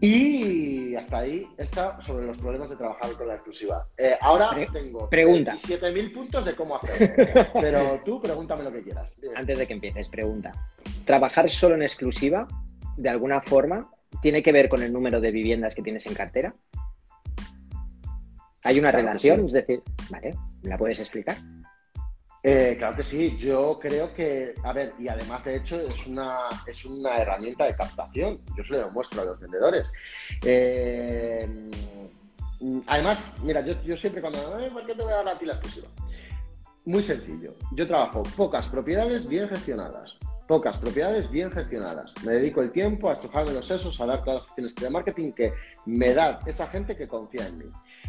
[0.00, 0.55] Y
[0.96, 3.86] hasta ahí está sobre los problemas de trabajar con la exclusiva.
[3.96, 5.54] Eh, ahora tengo pregunta.
[5.54, 7.50] 7.000 puntos de cómo hacer.
[7.52, 9.12] Pero tú pregúntame lo que quieras.
[9.34, 10.52] Antes de que empieces, pregunta.
[11.04, 12.46] ¿Trabajar solo en exclusiva,
[12.96, 13.90] de alguna forma,
[14.22, 16.54] tiene que ver con el número de viviendas que tienes en cartera?
[18.62, 19.46] ¿Hay una relación?
[19.46, 20.34] Es decir, ¿vale?
[20.62, 21.36] ¿La puedes explicar?
[22.48, 26.38] Eh, claro que sí, yo creo que, a ver, y además de hecho es una,
[26.64, 29.92] es una herramienta de captación, yo se lo demuestro a los vendedores.
[30.44, 31.48] Eh,
[32.86, 34.38] además, mira, yo, siempre cuando,
[34.72, 35.88] ¿por qué te voy a dar a ti la exclusiva?
[36.84, 42.14] Muy sencillo, yo trabajo pocas propiedades bien gestionadas, pocas propiedades bien gestionadas.
[42.24, 45.32] Me dedico el tiempo a estrujarme los sesos, a dar todas las acciones de marketing
[45.32, 45.52] que
[45.84, 47.64] me da esa gente que confía en mí.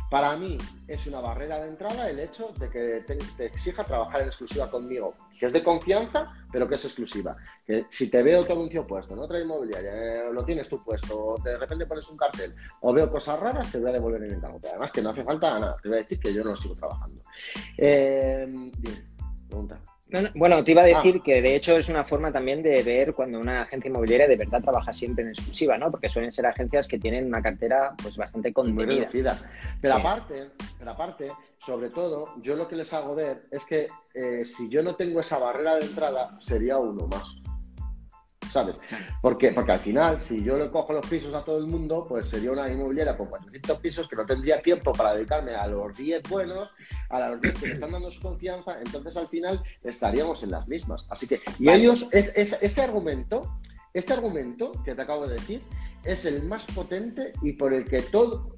[0.10, 4.28] Para mí es una barrera de entrada el hecho de que te, exija trabajar en
[4.28, 7.36] exclusiva conmigo, que es de confianza, pero que es exclusiva.
[7.66, 11.20] Que si te veo tu anuncio puesto en otra inmobiliaria, eh, lo tienes tú puesto,
[11.20, 14.34] o de repente pones un cartel, o veo cosas raras, te voy a devolver el
[14.34, 14.60] encargo.
[14.62, 16.76] Pero además que no hace falta nada, te voy a decir que yo no sigo
[16.76, 17.22] trabajando.
[17.78, 18.72] Eh,
[19.50, 19.82] pregunta.
[20.36, 21.24] Bueno, te iba a decir ah.
[21.24, 24.62] que de hecho es una forma también de ver cuando una agencia inmobiliaria de verdad
[24.62, 25.92] trabaja siempre en exclusiva, ¿no?
[25.92, 28.86] Porque suelen ser agencias que tienen una cartera pues bastante contenida.
[28.86, 29.38] Muy reducida.
[29.82, 34.46] Pero aparte, pero aparte, sobre todo, yo lo que les hago ver es que eh,
[34.46, 37.36] si yo no tengo esa barrera de entrada, sería uno más.
[38.58, 38.80] ¿Sabes?
[39.22, 39.52] ¿Por qué?
[39.52, 42.52] Porque al final, si yo le cojo los pisos a todo el mundo, pues sería
[42.52, 46.74] una inmobiliaria con 400 pisos que no tendría tiempo para dedicarme a los 10 buenos,
[47.10, 50.68] a los 10 que me están dando su confianza, entonces al final estaríamos en las
[50.68, 51.06] mismas.
[51.10, 53.60] Así que, y ellos, es, ese argumento,
[53.94, 55.62] este argumento que te acabo de decir,
[56.04, 58.50] es el más potente y por el que todo,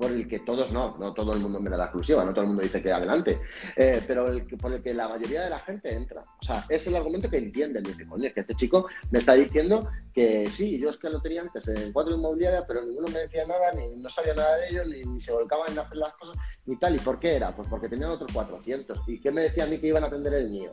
[0.00, 2.40] por el que todos no, no todo el mundo me da la exclusiva, no todo
[2.40, 3.38] el mundo dice que adelante,
[3.76, 6.22] eh, pero el, por el que la mayoría de la gente entra.
[6.22, 7.82] O sea, es el argumento que entienden.
[7.82, 11.42] Dice, coño, que este chico me está diciendo que sí, yo es que lo tenía
[11.42, 14.86] antes en cuatro inmobiliarias, pero ninguno me decía nada, ni no sabía nada de ellos,
[14.86, 16.34] ni, se volcaban en hacer las cosas,
[16.64, 16.96] ni tal.
[16.96, 17.54] ¿Y por qué era?
[17.54, 19.00] Pues porque tenían otros 400.
[19.06, 20.72] ¿Y qué me decía a mí que iban a atender el mío?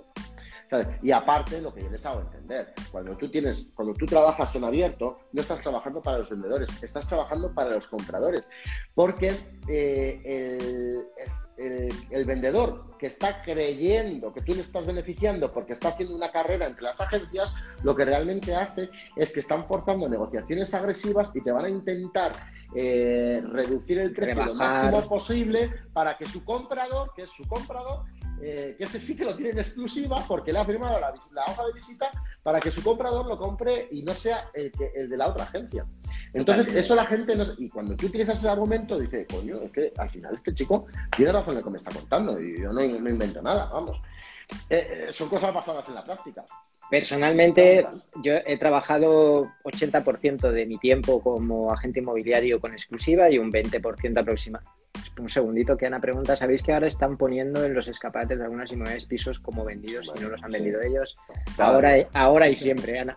[1.01, 4.63] Y aparte, lo que yo les hago entender, cuando tú tienes, cuando tú trabajas en
[4.63, 8.49] abierto, no estás trabajando para los vendedores, estás trabajando para los compradores.
[8.93, 9.35] Porque
[9.67, 11.05] eh,
[11.57, 16.65] el, vendedor que está creyendo que tú le estás beneficiando porque está haciendo una carrera
[16.65, 17.53] entre las agencias,
[17.83, 22.33] lo que realmente hace es que están forzando negociaciones agresivas y te van a intentar
[22.75, 28.03] eh, reducir el precio lo máximo posible para que su comprador, que es su comprador,
[28.41, 31.13] eh, que ese sí que lo tiene en exclusiva porque le ha firmado la,
[31.45, 32.11] hoja de visita
[32.43, 35.43] para que su comprador lo compre y no sea el, que, el de la otra
[35.43, 35.85] agencia.
[36.33, 37.43] Entonces, eso la gente no...
[37.57, 41.31] Y cuando tú utilizas ese argumento, dice, coño, es que al final este chico tiene
[41.31, 44.01] razón lo que me está contando y yo no, invento nada, vamos.
[44.69, 46.45] Eh, eh, son cosas basadas en la práctica.
[46.89, 47.85] Personalmente,
[48.23, 54.19] yo he trabajado 80% de mi tiempo como agente inmobiliario con exclusiva y un 20%
[54.19, 54.77] aproximadamente
[55.19, 58.71] un segundito que Ana pregunta, ¿sabéis que ahora están poniendo en los escaparates de algunas
[58.71, 61.15] inmuebles pisos como vendidos y no los han vendido ellos?
[61.57, 63.15] Ahora, ahora y siempre, Ana.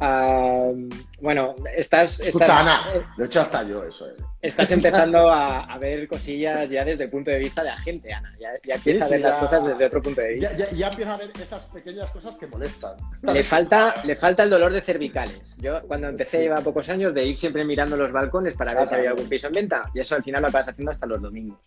[1.20, 2.20] bueno, estás...
[2.20, 4.08] Escucha, Ana, lo he hecho hasta yo eso.
[4.08, 4.14] Eh.
[4.42, 8.34] Estás empezando a, ver cosillas ya desde el punto de vista de agente, Ana.
[8.40, 10.56] Ya, ya empieza a ver las cosas desde otro punto de vista.
[10.72, 12.96] Ya, empieza a ver esas pequeñas cosas que molestan.
[13.22, 15.56] Le falta, le falta el dolor de cervicales.
[15.58, 18.94] Yo cuando empecé lleva pocos años de ir siempre mirando los balcones para ver si
[18.94, 21.58] había algún piso en venta y eso al final lo acabas haciendo hasta los domingos.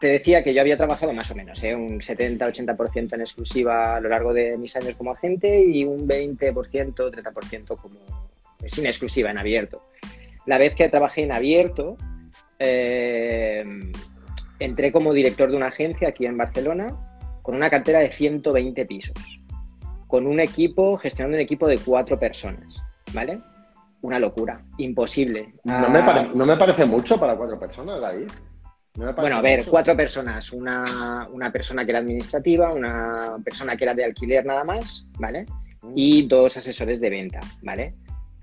[0.00, 1.74] Te decía que yo había trabajado más o menos, ¿eh?
[1.74, 6.54] un 70-80% en exclusiva a lo largo de mis años como agente y un 20%,
[6.54, 8.00] 30% como
[8.66, 9.82] sin exclusiva en abierto.
[10.46, 11.98] La vez que trabajé en abierto,
[12.58, 13.62] eh,
[14.58, 16.96] entré como director de una agencia aquí en Barcelona
[17.42, 19.40] con una cartera de 120 pisos,
[20.06, 22.82] con un equipo, gestionando un equipo de cuatro personas,
[23.12, 23.40] ¿vale?
[24.02, 25.52] una locura, imposible.
[25.64, 28.28] No, me, ah, no me parece mucho para cuatro personas, David.
[28.94, 30.52] Bueno, a ver, cuatro personas.
[30.52, 35.46] Una, persona que era administrativa, una persona que era de alquiler nada más, ¿vale?
[35.82, 35.92] Mm.
[35.94, 37.92] Y dos asesores de venta, ¿vale?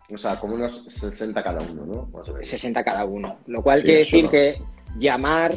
[0.10, 2.24] O sea, como unos 60 cada uno, ¿no?
[2.42, 3.40] 60 cada uno.
[3.48, 4.62] Lo cual quiere decir que
[4.98, 5.54] llamar,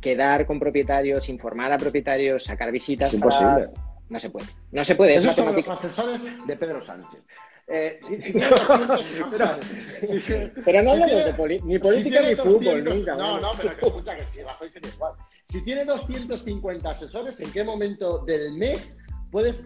[0.00, 3.08] quedar con propietarios, informar a propietarios, sacar visitas.
[3.08, 3.70] Es imposible.
[4.08, 4.46] No se puede.
[4.70, 5.14] No se puede.
[5.16, 7.20] Esos son los asesores de Pedro Sánchez.
[7.66, 7.98] Eh,
[10.64, 13.14] pero, no hablamos de ni política ni fútbol, nunca.
[13.14, 15.14] No, no, pero que escucha que si bajo sería igual.
[15.46, 18.98] Si tiene 250 asesores, ¿en qué momento del mes
[19.34, 19.64] puedes.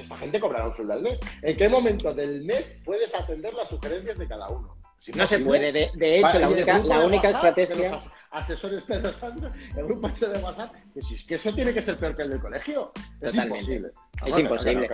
[0.00, 1.20] Esta gente cobrará un sueldo al mes.
[1.42, 4.79] ¿En qué momento del mes puedes atender las sugerencias de cada uno?
[5.14, 5.72] No se puede.
[5.72, 7.92] De, hecho, la única, la única estrategia.
[7.92, 11.80] Los asesores Pedro Sánchez, el grupo de WhatsApp, que si es que eso tiene que
[11.80, 12.92] ser peor que el del colegio.
[13.20, 13.88] Es imposible.
[14.26, 14.88] es imposible.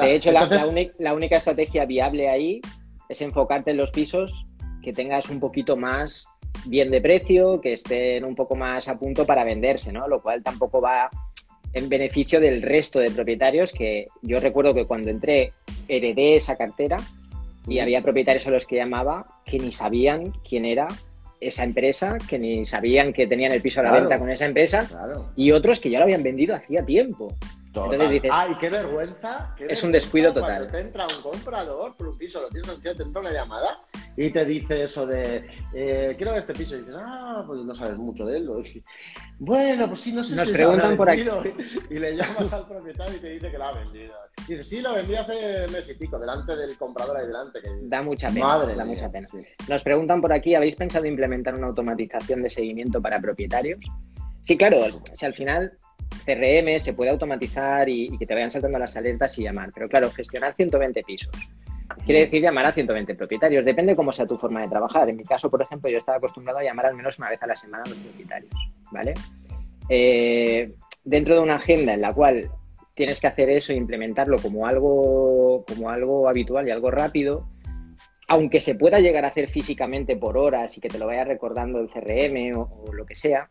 [0.00, 2.60] de hecho, la, única estrategia viable ahí
[3.08, 4.44] es enfocarte en los pisos
[4.82, 6.26] que tengas un poquito más
[6.66, 10.08] bien de precio, que estén un poco más a punto para venderse, ¿no?
[10.08, 11.08] Lo cual tampoco va
[11.72, 15.52] en beneficio del resto de propietarios que yo recuerdo que cuando entré
[15.88, 16.96] heredé esa cartera
[17.66, 20.88] y había propietarios a los que llamaba que ni sabían quién era
[21.40, 24.88] esa empresa, que ni sabían que tenían el piso a la venta con esa empresa,
[25.36, 27.34] y otros que ya lo habían vendido hacía tiempo.
[27.84, 29.54] Entonces dices, ¡ay, qué vergüenza!
[29.58, 30.50] es un descuido total.
[30.50, 33.78] Cuando te entra un comprador por un piso, lo tienes te entra una llamada
[34.16, 37.74] y te dice eso de, eh, quiero ver este piso, y dices, ah, pues no
[37.74, 38.50] sabes mucho de él.
[39.38, 41.24] Bueno, pues sí, no sé Nos preguntan por aquí.
[41.90, 44.14] Y, le llamas al propietario y te dice que lo ha vendido.
[44.48, 47.60] Y dice, sí, lo vendí hace mes y pico, delante del comprador ahí delante.
[47.60, 47.68] Que...
[47.82, 48.46] Da mucha pena.
[48.46, 49.28] Madre da mucha pena.
[49.68, 53.80] Nos preguntan por aquí, ¿habéis pensado implementar una automatización de seguimiento para propietarios?
[54.44, 54.78] Sí, claro,
[55.12, 55.76] si al final
[56.24, 59.70] CRM se puede automatizar y, que te vayan saltando las alertas y llamar.
[59.74, 61.32] Pero claro, gestionar 120 pisos.
[62.04, 63.64] Quiere decir llamar a 120 propietarios.
[63.64, 65.08] Depende cómo sea tu forma de trabajar.
[65.08, 67.46] En mi caso, por ejemplo, yo estaba acostumbrado a llamar al menos una vez a
[67.46, 68.52] la semana a los propietarios.
[68.90, 69.14] ¿Vale?
[69.88, 70.72] eh,
[71.04, 72.50] dentro de una agenda en la cual
[72.94, 77.46] tienes que hacer eso e implementarlo como algo, como algo habitual y algo rápido,
[78.28, 81.78] aunque se pueda llegar a hacer físicamente por horas y que te lo vaya recordando
[81.78, 83.46] el CRM o, lo que sea,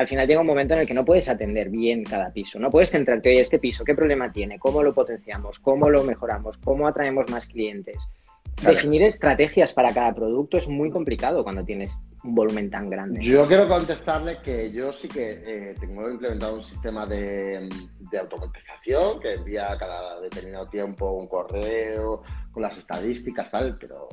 [0.00, 2.58] al final llega un momento en el que no puedes atender bien cada piso.
[2.58, 4.58] No puedes centrarte, oye, este piso, ¿qué problema tiene?
[4.58, 5.58] ¿Cómo lo potenciamos?
[5.58, 6.56] ¿Cómo lo mejoramos?
[6.56, 8.08] ¿Cómo atraemos más clientes?
[8.62, 13.20] Definir estrategias para cada producto es muy complicado cuando tienes un volumen tan grande.
[13.20, 17.68] Yo quiero contestarle que yo sí que eh, tengo implementado un sistema de,
[18.10, 24.08] de automatización que envía cada determinado tiempo un correo con las estadísticas, tal, pero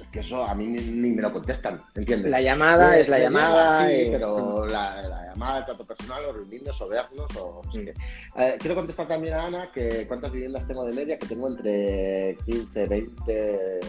[0.00, 2.30] es que eso a mí ni, me lo contestan, ¿entiendes?
[2.30, 3.88] La llamada es la llamada.
[3.88, 7.94] Sí, pero la, llamada, el trato personal, o reunirnos, o vernos, o no sé
[8.36, 12.36] eh, quiero contestar también a Ana que cuántas viviendas tengo de media, que tengo entre
[12.46, 13.80] 15, 20,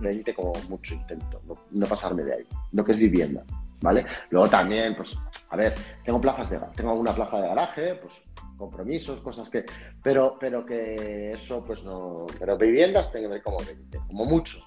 [0.00, 3.42] 20 como mucho intento, no, no pasarme de ahí, lo que es vivienda.
[3.78, 4.06] ¿Vale?
[4.30, 5.18] Luego también, pues,
[5.50, 8.14] a ver, tengo plazas de tengo una plaza de garaje, pues
[8.56, 9.64] compromisos, cosas que.
[10.02, 12.26] Pero, pero que eso, pues no.
[12.38, 14.58] Pero viviendas tengo que ver como 20, como mucho.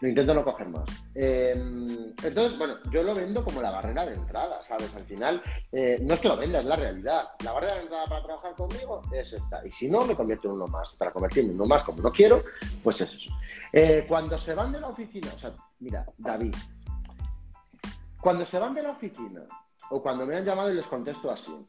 [0.00, 0.88] Lo intento no coger más.
[1.14, 4.94] Em, entonces, bueno, yo lo vendo como la barrera de entrada, ¿sabes?
[4.96, 7.28] Al final, eh, no es que lo venda, es la realidad.
[7.44, 9.64] La barrera de entrada para trabajar conmigo es esta.
[9.64, 10.94] Y si no, me convierto en uno más.
[10.96, 12.42] Para convertirme en uno más como no quiero,
[12.82, 13.30] pues es eso.
[13.72, 16.54] Eh, cuando se van de la oficina, o sea, mira, David,
[18.20, 19.42] cuando se van de la oficina
[19.90, 21.66] o cuando me han llamado y les contesto así,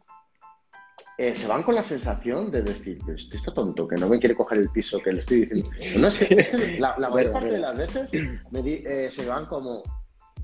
[1.17, 4.35] eh, se van con la sensación de decir, este está tonto, que no me quiere
[4.35, 5.69] coger el piso que le estoy diciendo.
[5.97, 9.81] No, es que, la, mayor parte de las veces eh, se van como,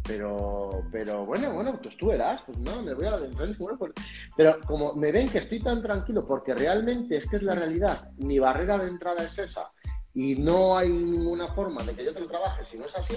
[0.03, 3.57] pero, pero bueno, bueno, pues tú verás, pues no, me voy a la de enfrente,
[3.59, 3.91] bueno, pues,
[4.37, 8.09] pero como me ven que estoy tan tranquilo, porque realmente es que es la realidad,
[8.17, 9.71] mi barrera de entrada es esa,
[10.13, 13.15] y no hay ninguna forma de que yo te lo trabaje si no es así,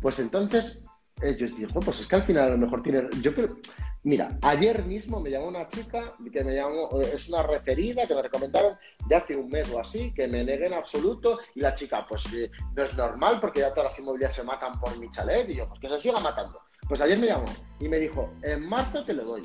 [0.00, 0.82] pues entonces
[1.22, 3.08] ellos digo, pues es que al final a lo mejor tiene.
[3.20, 3.56] Yo creo.
[4.04, 8.22] Mira, ayer mismo me llamó una chica que me llamó, es una referida que me
[8.22, 11.38] recomendaron de hace un mes o así, que me negué en absoluto.
[11.54, 14.78] Y la chica, pues eh, no es normal porque ya todas las inmobiliarias se matan
[14.80, 15.48] por mi chalet.
[15.50, 16.60] Y yo, pues que se siga matando.
[16.88, 17.46] Pues ayer me llamó
[17.78, 19.42] y me dijo, en marzo te lo doy.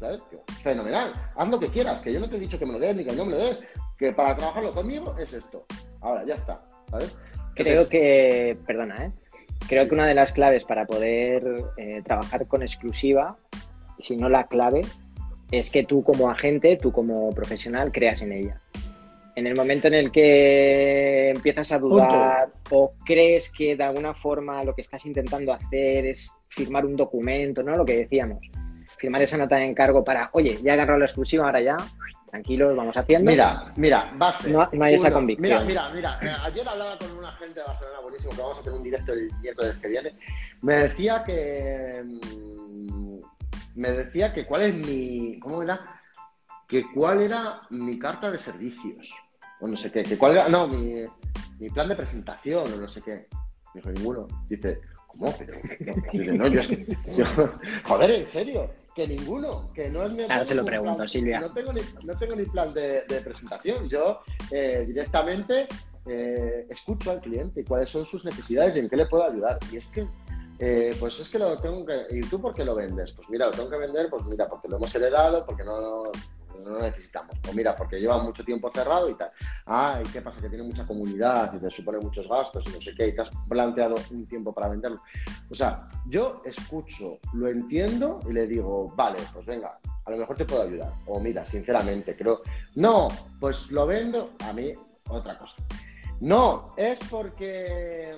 [0.00, 0.20] ¿Sabes?
[0.62, 2.96] Fenomenal, haz lo que quieras, que yo no te he dicho que me lo des
[2.96, 3.60] ni que no me lo des,
[3.96, 5.64] que para trabajarlo conmigo es esto.
[6.00, 7.14] Ahora, ya está, ¿sabes?
[7.54, 9.12] Creo que, perdona, ¿eh?
[9.68, 11.44] Creo que una de las claves para poder
[11.76, 13.36] eh, trabajar con exclusiva,
[13.98, 14.82] si no la clave,
[15.50, 18.60] es que tú como agente, tú como profesional, creas en ella.
[19.34, 24.62] En el momento en el que empiezas a dudar o crees que de alguna forma
[24.62, 27.76] lo que estás intentando hacer es firmar un documento, ¿no?
[27.76, 28.42] Lo que decíamos,
[28.98, 31.76] firmar esa nota de encargo para, oye, ya he agarrado la exclusiva, ahora ya,
[32.32, 33.30] tranquilos, vamos haciendo.
[33.30, 34.50] Mira, mira, base.
[34.50, 35.66] No, hay esa convicción.
[35.66, 36.18] Mira, mira, mira.
[36.22, 39.12] Eh, ayer hablaba con un agente de Barcelona buenísimo, que vamos a tener un directo
[39.12, 40.16] el miércoles que viene.
[40.62, 42.02] Me decía que.
[42.02, 43.20] Mm,
[43.74, 45.38] me decía que cuál es mi.
[45.40, 46.00] ¿Cómo era?
[46.66, 49.12] Que cuál era mi carta de servicios.
[49.60, 50.02] O no sé qué.
[50.02, 50.48] Que cuál era.
[50.48, 51.02] No, mi,
[51.58, 53.26] mi plan de presentación o no sé qué.
[53.74, 54.26] Dijo ninguno.
[54.48, 55.34] Dice, ¿cómo?
[55.36, 55.60] Pero.
[56.32, 56.62] No, yo,
[57.14, 57.26] yo,
[57.84, 61.40] joder, en serio que ninguno, que no es mi Ahora se lo pregunto, Silvia.
[61.40, 63.88] No tengo, ni, no tengo ni plan de, presentación.
[63.88, 65.66] Yo eh, directamente
[66.06, 69.58] eh, escucho al cliente cuáles son sus necesidades y en qué le puedo ayudar.
[69.70, 70.06] Y es que,
[70.58, 72.06] eh, pues es que lo tengo que.
[72.10, 73.12] ¿Y tú por qué lo vendes?
[73.12, 76.12] Pues mira, lo tengo que vender, pues mira, porque lo hemos heredado, porque no, no
[76.70, 77.36] lo necesitamos.
[77.48, 79.30] O mira, porque lleva mucho tiempo cerrado y tal.
[79.66, 80.40] Ah, ¿y qué pasa?
[80.40, 83.22] Que tiene mucha comunidad y te supone muchos gastos y no sé qué, y te
[83.22, 85.00] has planteado un tiempo para venderlo.
[85.50, 90.36] O sea, yo escucho, lo entiendo y le digo, vale, pues venga, a lo mejor
[90.36, 90.92] te puedo ayudar.
[91.06, 92.42] O mira, sinceramente, creo,
[92.74, 93.08] no,
[93.40, 94.72] pues lo vendo, a mí,
[95.08, 95.62] otra cosa.
[96.20, 98.16] No, es porque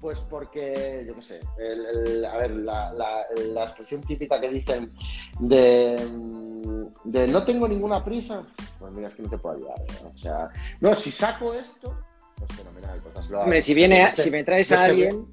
[0.00, 1.40] pues porque, yo qué sé,
[2.26, 4.92] a ver, la, la, expresión típica que dicen
[5.40, 5.96] de,
[7.04, 8.42] de, no tengo ninguna prisa,
[8.78, 9.78] pues mira, es que no te puedo ayudar.
[9.80, 10.10] ¿eh?
[10.14, 10.50] O sea,
[10.80, 11.96] no, si saco esto,
[12.36, 13.00] pues fenomenal.
[13.12, 15.26] Pues Hombre, si, viene, si me traes a alguien...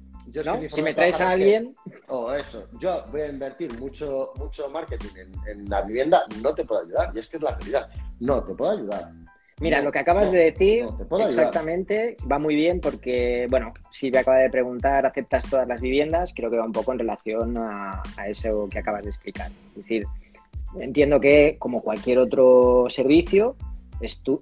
[0.70, 1.76] Si me traes a alguien...
[2.08, 6.64] O eso, yo voy a invertir mucho, mucho marketing en, en la vivienda, no te
[6.64, 7.12] puedo ayudar.
[7.14, 7.90] Y es que es la realidad,
[8.20, 9.12] no te puedo ayudar.
[9.60, 10.86] Mira, lo que acabas de decir
[11.20, 16.32] exactamente va muy bien porque, bueno, si me acaba de preguntar, ¿aceptas todas las viviendas?
[16.34, 19.50] Creo que va un poco en relación a, eso que acabas de explicar.
[19.70, 20.06] Es decir,
[20.80, 23.56] entiendo que como cualquier otro servicio,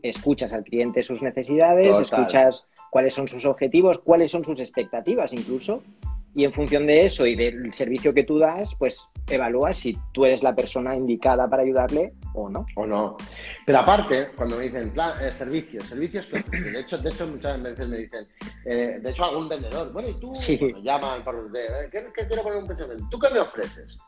[0.02, 5.82] escuchas al cliente sus necesidades, escuchas cuáles son sus objetivos, cuáles son sus expectativas incluso,
[6.34, 10.24] y en función de eso y del servicio que tú das, pues evalúas si tú
[10.24, 12.64] eres la persona indicada para ayudarle o no.
[12.74, 13.18] O no.
[13.66, 17.62] Pero aparte, cuando me dicen plan, eh, servicios, servicios que de hecho, de hecho muchas
[17.62, 18.26] veces me dicen,
[18.64, 22.42] eh, de hecho algún vendedor, bueno, y tú me llaman por de, eh, ¿qué, quiero
[22.42, 23.04] poner un pensamiento?
[23.10, 23.98] ¿Tú qué me ofreces?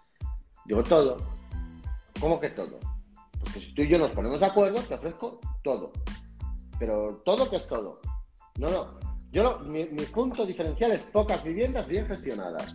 [0.65, 1.19] Digo todo.
[2.21, 2.79] ¿Cómo que todo?
[3.41, 5.93] Pues que si tú y yo nos ponemos de acuerdo, te ofrezco todo.
[6.79, 8.01] Pero todo que es todo.
[8.59, 8.99] No, no.
[9.33, 12.75] Yo mi, mi punto diferencial es pocas viviendas bien gestionadas.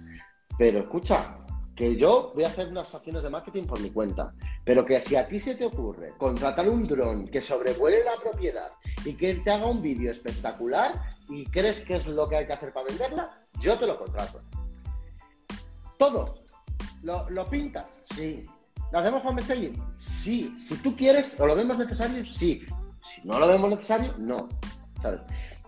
[0.58, 1.40] Pero escucha,
[1.80, 4.34] que yo voy a hacer unas acciones de marketing por mi cuenta,
[4.66, 8.70] pero que si a ti se te ocurre contratar un dron que sobrevuele la propiedad
[9.06, 10.92] y que te haga un vídeo espectacular
[11.30, 14.42] y crees que es lo que hay que hacer para venderla, yo te lo contrato.
[15.98, 16.44] Todo.
[17.02, 17.86] ¿Lo, pintas?
[18.14, 18.46] Sí.
[18.92, 19.82] ¿Lo hacemos con messaging?
[19.98, 20.56] Sí.
[20.62, 22.66] Si tú quieres o lo vemos necesario, sí.
[23.04, 24.48] Si no lo vemos necesario, no.
[25.02, 25.22] ¿Sabes?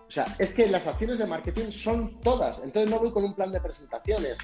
[0.08, 2.60] O sea, es que las acciones de marketing son todas.
[2.62, 4.38] Entonces no voy con un plan de presentaciones.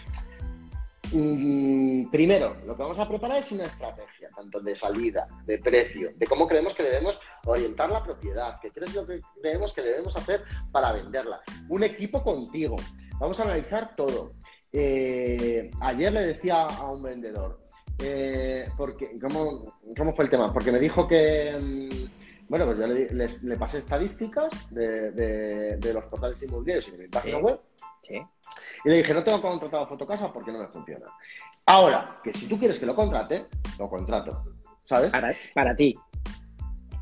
[1.13, 6.11] Mm, primero, lo que vamos a preparar es una estrategia, tanto de salida, de precio,
[6.15, 10.17] de cómo creemos que debemos orientar la propiedad, qué crees lo que creemos que debemos
[10.17, 11.41] hacer para venderla.
[11.69, 12.77] Un equipo contigo.
[13.19, 14.35] Vamos a analizar todo.
[14.73, 17.68] Eh, ayer le decía a un vendedor,
[17.99, 19.75] eh, porque, ¿cómo,
[20.15, 20.53] fue el tema?
[20.53, 26.89] Porque me dijo que, mm, bueno, pues yo le, pasé estadísticas de, los portales inmobiliarios
[26.89, 27.61] y de mi página web.
[28.03, 28.23] Sí.
[28.85, 31.07] Y le dije, no tengo contratado Fotocasa porque no me funciona.
[31.67, 33.47] Ahora, que si tú quieres que lo contrate,
[33.79, 34.55] lo contrato.
[34.87, 35.13] ¿Sabes?
[35.53, 35.95] Para, ti.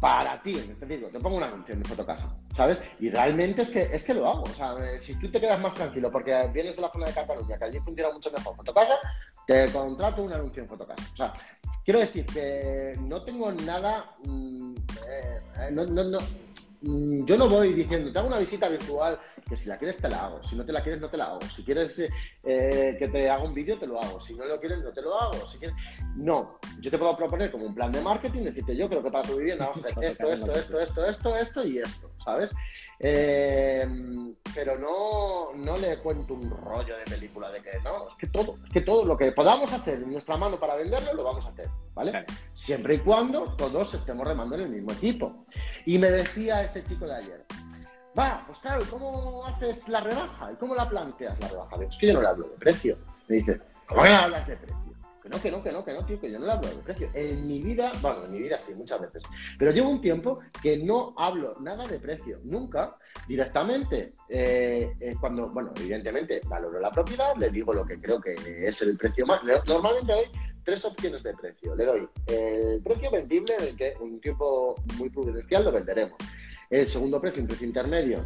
[0.01, 2.83] Para ti, te digo, te pongo una anuncio en Fotocasa, ¿sabes?
[2.99, 4.43] Y realmente es que, es que lo hago.
[4.43, 7.13] O sea, eh, si tú te quedas más tranquilo porque vienes de la zona de
[7.13, 8.99] Cataluña, que allí funciona mucho mejor Fotocasa,
[9.47, 11.09] te contrato un anuncio en Fotocasa.
[11.13, 11.33] O sea,
[11.85, 14.17] quiero decir que no tengo nada.
[14.25, 14.75] Mm,
[15.09, 16.19] eh, eh, no, no, no,
[16.83, 19.19] mm, yo no voy diciendo, te hago una visita virtual
[19.49, 21.27] que si la quieres te la hago, si no te la quieres no te la
[21.27, 24.59] hago, si quieres eh, que te haga un vídeo te lo hago, si no lo
[24.59, 25.77] quieres no te lo hago, si quieres...
[26.17, 29.29] No, yo te puedo proponer como un plan de marketing, decirte yo creo que para
[29.29, 32.53] tu vivienda vamos a hacer esto, esto, esto, esto, esto, esto y esto, ¿sabes?
[32.99, 33.87] Eh,
[34.55, 38.57] pero no, no le cuento un rollo de película de que no, es que todo,
[38.65, 41.51] es que todo lo que podamos hacer en nuestra mano para venderlo lo vamos a
[41.51, 42.25] hacer, ¿vale?
[42.53, 45.47] Siempre y cuando todos estemos remando en el mismo equipo.
[45.85, 47.45] Y me decía este chico de ayer,
[48.19, 50.53] Va, pues claro, ¿y cómo haces la rebaja?
[50.53, 51.77] ¿Y cómo la planteas la rebaja?
[51.85, 52.97] Es que yo no le hablo de precio.
[53.29, 54.77] Me dice, ¿cómo que no hablas de precio?
[55.23, 56.77] Que no, que no, que no, que no, tío, que yo no le hablo de
[56.77, 57.11] precio.
[57.13, 59.23] En mi vida, bueno, en mi vida sí, muchas veces.
[59.59, 62.97] Pero llevo un tiempo que no hablo nada de precio, nunca,
[63.27, 64.15] directamente.
[64.29, 68.35] Eh, eh, cuando, bueno, evidentemente valoro la propiedad, le digo lo que creo que
[68.67, 69.43] es el precio más.
[69.67, 70.25] Normalmente doy
[70.63, 71.75] tres opciones de precio.
[71.75, 76.17] Le doy el precio vendible, en que un tiempo muy prudencial lo venderemos.
[76.71, 78.25] El segundo precio, un precio intermedio,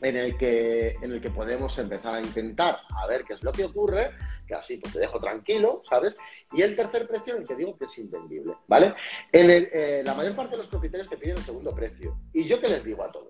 [0.00, 3.52] en el que, en el que podemos empezar a intentar a ver qué es lo
[3.52, 4.12] que ocurre,
[4.46, 6.16] que así pues te dejo tranquilo, ¿sabes?
[6.52, 8.94] Y el tercer precio en el que digo que es invendible, ¿vale?
[9.32, 12.16] En eh, la mayor parte de los propietarios te piden el segundo precio.
[12.32, 13.28] ¿Y yo qué les digo a todos?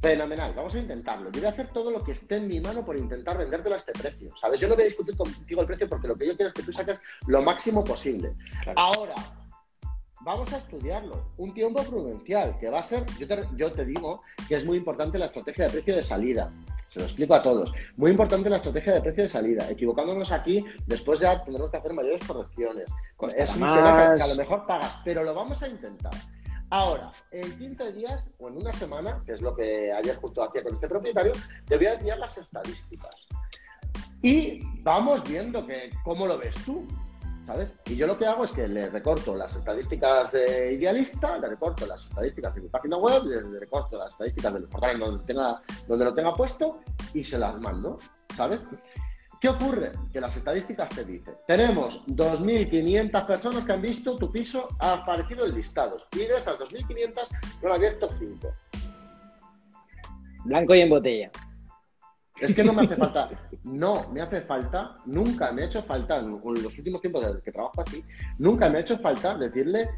[0.00, 1.30] Fenomenal, vamos a intentarlo.
[1.32, 3.78] Yo voy a hacer todo lo que esté en mi mano por intentar vendértelo a
[3.78, 4.60] este precio, ¿sabes?
[4.60, 6.62] Yo no voy a discutir contigo el precio porque lo que yo quiero es que
[6.62, 8.34] tú saques lo máximo posible.
[8.76, 9.14] Ahora,
[10.24, 11.30] vamos a estudiarlo.
[11.36, 14.78] Un tiempo prudencial, que va a ser, yo te, yo te digo que es muy
[14.78, 16.52] importante la estrategia de precio de salida.
[16.88, 17.72] Se lo explico a todos.
[17.96, 19.70] Muy importante la estrategia de precio de salida.
[19.70, 22.86] Equivocándonos aquí, después ya tendremos que hacer mayores correcciones.
[23.36, 26.12] es un tema que, a lo mejor pagas, pero lo vamos a intentar.
[26.70, 30.62] Ahora, en 15 días o en una semana, que es lo que ayer justo hacía
[30.62, 31.32] con este propietario,
[31.66, 33.14] te voy a enviar las estadísticas.
[34.22, 36.86] Y vamos viendo que cómo lo ves tú.
[37.44, 37.78] ¿Sabes?
[37.86, 41.86] Y yo lo que hago es que le recorto las estadísticas de Idealista, le recorto
[41.86, 46.04] las estadísticas de mi página web, le recorto las estadísticas del portal donde, tenga, donde
[46.04, 46.80] lo tenga puesto
[47.12, 47.98] y se las mando,
[48.36, 48.64] ¿sabes?
[49.40, 49.92] ¿Qué ocurre?
[50.10, 55.44] Que las estadísticas te dicen, tenemos 2.500 personas que han visto tu piso, ha aparecido
[55.44, 57.28] el listado, y de esas 2.500
[57.62, 58.54] no han abierto 5.
[60.44, 61.30] Blanco y en botella.
[62.40, 63.30] Es que no me hace falta,
[63.62, 67.52] no me hace falta, nunca me ha hecho falta, en los últimos tiempos desde que
[67.52, 68.04] trabajo así,
[68.38, 69.88] nunca me ha hecho falta decirle,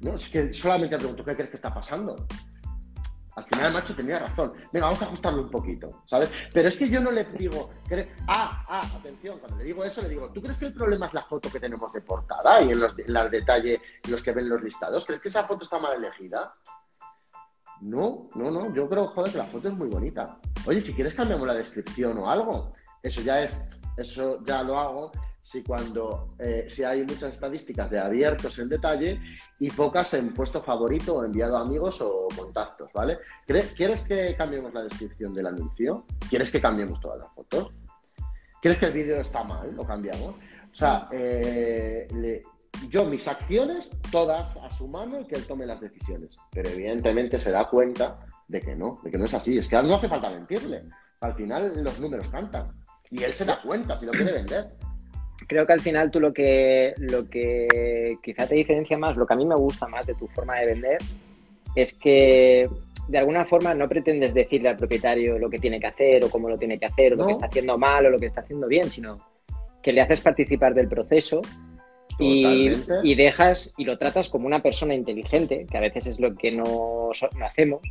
[0.00, 2.26] no, es que solamente pregunto, ¿qué crees que está pasando?
[3.36, 4.54] Al final el macho tenía razón.
[4.72, 6.30] Venga, vamos a ajustarlo un poquito, ¿sabes?
[6.54, 7.70] Pero es que yo no le digo,
[8.28, 11.12] ah, ah, atención, cuando le digo eso, le digo, ¿tú crees que el problema es
[11.12, 14.48] la foto que tenemos de portada y en los, en los detalles, los que ven
[14.48, 15.04] los listados?
[15.04, 16.54] ¿Crees que esa foto está mal elegida?
[17.80, 20.38] No, no, no, yo creo, joder, que la foto es muy bonita.
[20.66, 22.72] Oye, si quieres cambiamos la descripción o algo.
[23.02, 23.60] Eso ya es,
[23.96, 25.12] eso ya lo hago
[25.46, 29.20] si cuando, eh, si hay muchas estadísticas de abiertos en detalle
[29.60, 33.18] y pocas en puesto favorito o enviado a amigos o contactos, ¿vale?
[33.46, 36.04] ¿Quieres que cambiemos la descripción del anuncio?
[36.28, 37.72] ¿Quieres que cambiemos todas las fotos?
[38.60, 39.72] ¿Quieres que el vídeo está mal?
[39.76, 40.34] ¿Lo cambiamos?
[40.72, 42.42] O sea, eh, le,
[42.88, 46.36] yo mis acciones todas a su mano y que él tome las decisiones.
[46.52, 49.58] Pero evidentemente se da cuenta de que no, de que no es así.
[49.58, 50.84] Es que no hace falta mentirle.
[51.20, 52.72] Al final los números cantan.
[53.10, 54.66] Y él se da cuenta si lo quiere vender.
[55.46, 59.34] creo que al final tú lo que, lo que quizá te diferencia más, lo que
[59.34, 60.98] a mí me gusta más de tu forma de vender,
[61.74, 62.68] es que
[63.08, 66.48] de alguna forma no pretendes decirle al propietario lo que tiene que hacer o cómo
[66.48, 68.66] lo tiene que hacer o lo que está haciendo mal o lo que está haciendo
[68.66, 69.20] bien, sino
[69.82, 71.42] que le haces participar del proceso
[72.18, 76.34] y, y, dejas y lo tratas como una persona inteligente, que a veces es lo
[76.34, 77.82] que no, no hacemos,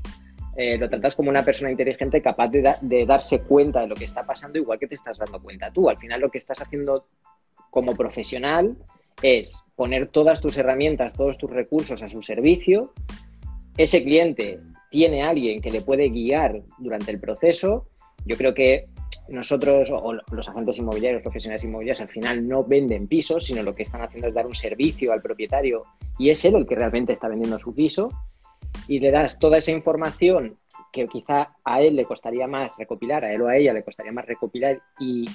[0.58, 4.26] eh, lo tratas como una persona inteligente capaz de, darse cuenta de lo que está
[4.26, 5.90] pasando, igual que te estás dando cuenta tú.
[5.90, 7.08] Al final lo que estás haciendo
[7.70, 8.78] como profesional
[9.22, 12.94] es poner todas tus herramientas, todos tus recursos a su servicio.
[13.76, 17.90] Ese cliente tiene a alguien que le puede guiar durante el proceso.
[18.26, 18.86] Yo creo que
[19.30, 23.84] nosotros o los agentes inmobiliarios, profesionales inmobiliarios, al final no venden pisos, sino lo que
[23.84, 25.84] están haciendo es dar un servicio al propietario
[26.18, 28.10] y es él el que realmente está vendiendo su piso.
[28.88, 30.58] Y le das toda esa información
[30.92, 34.12] que quizá a él le costaría más recopilar, a él o a ella le costaría
[34.12, 35.26] más recopilar y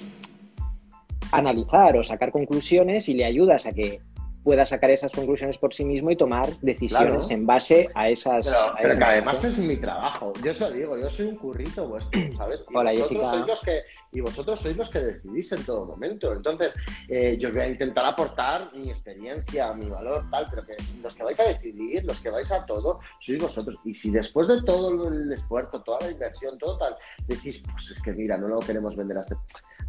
[1.32, 4.00] analizar o sacar conclusiones y le ayudas a que
[4.42, 8.50] pueda sacar esas conclusiones por sí mismo y tomar decisiones en base a esas.
[8.80, 10.32] Pero, que además es mi trabajo.
[10.42, 12.64] Yo os lo digo, yo soy un currito vuestro, ¿sabes?
[12.68, 13.82] Y Hola, vosotros Sois los que,
[14.12, 16.32] y vosotros sois los que decidís en todo momento.
[16.32, 16.74] Entonces,
[17.08, 21.22] eh, yo voy a intentar aportar mi experiencia, mi valor, tal, pero que los que
[21.22, 23.76] vais a decidir, los que vais a todo, sois vosotros.
[23.84, 28.02] Y si después de todo el esfuerzo, toda la inversión, todo tal, decís, pues es
[28.02, 29.36] que mira, no lo queremos vender a este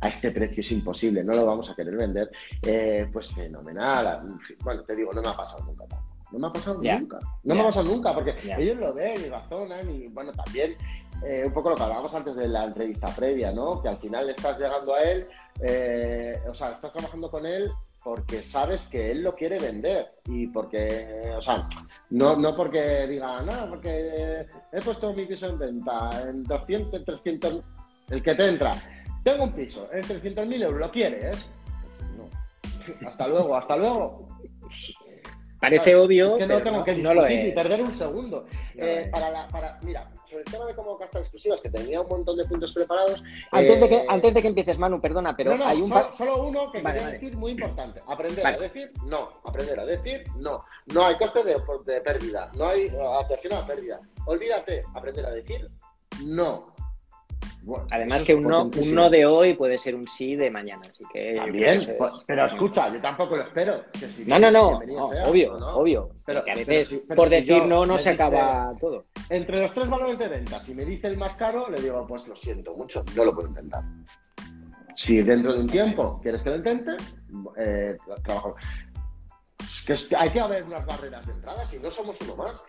[0.01, 2.31] a este precio es imposible, no lo vamos a querer vender,
[2.63, 4.39] eh, pues fenomenal.
[4.63, 6.11] Bueno, te digo, no me ha pasado nunca tampoco.
[6.31, 7.19] No me ha pasado nunca.
[7.43, 10.77] No me ha pasado nunca, porque ellos lo ven y razonan y, bueno, también
[11.23, 13.81] eh, un poco lo que hablábamos antes de la entrevista previa, ¿no?
[13.81, 15.27] Que al final estás llegando a él,
[15.59, 17.71] eh, o sea, estás trabajando con él
[18.03, 21.67] porque sabes que él lo quiere vender y porque, o sea,
[22.09, 27.59] no, no porque diga, no, porque he puesto mi piso en venta en 200, 300,
[28.09, 28.73] el que te entra.
[29.23, 31.47] Tengo un piso en 300.000 euros, ¿lo quieres?
[33.05, 34.27] Hasta luego, hasta luego.
[35.61, 36.27] Parece obvio.
[36.29, 38.47] Es que no tengo que discutir ni perder un segundo.
[38.75, 42.07] Eh, para la, para, mira, sobre el tema de cómo captar exclusivas, que tenía un
[42.07, 43.23] montón de puntos preparados.
[43.51, 45.89] Antes, de, que, eh, antes de que empieces, Manu, perdona, pero hay un.
[45.89, 48.01] Solo, solo uno que quería decir muy importante.
[48.07, 49.29] Aprender a decir no.
[49.45, 50.65] Aprender a decir no.
[50.87, 51.55] No hay coste de,
[51.85, 52.51] de pérdida.
[52.55, 54.01] No hay atención a pérdida.
[54.25, 54.83] Olvídate.
[54.95, 55.69] Aprender a decir
[56.23, 56.73] no.
[57.91, 61.33] Además que un no, de hoy puede ser un sí de mañana, así que...
[61.35, 63.83] También, pues, pero escucha, yo tampoco lo espero.
[64.25, 64.79] no, no, no,
[65.25, 66.09] obvio, obvio.
[66.25, 69.03] Pero, a veces por decir no, no se acaba todo.
[69.29, 72.27] Entre los tres valores de venta, si me dice el más caro, le digo, pues
[72.27, 73.83] lo siento mucho, no lo puedo intentar.
[74.95, 76.91] Si dentro de un tiempo quieres que lo intente,
[77.57, 78.55] eh, trabajo.
[79.85, 82.63] que, es que hay que haber unas barreras de entrada, si no somos uno más.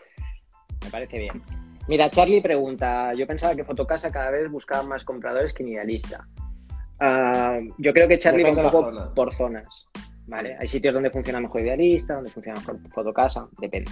[0.84, 1.61] Me parece bien.
[1.88, 6.26] Mira, Charlie pregunta, yo pensaba que Fotocasa cada vez buscaba más compradores que Idealista.
[7.00, 9.88] Ah, yo creo que Charlie va un poco por zonas,
[10.26, 10.56] ¿vale?
[10.60, 13.90] Hay sitios donde funciona mejor Idealista, donde funciona mejor Fotocasa, depende.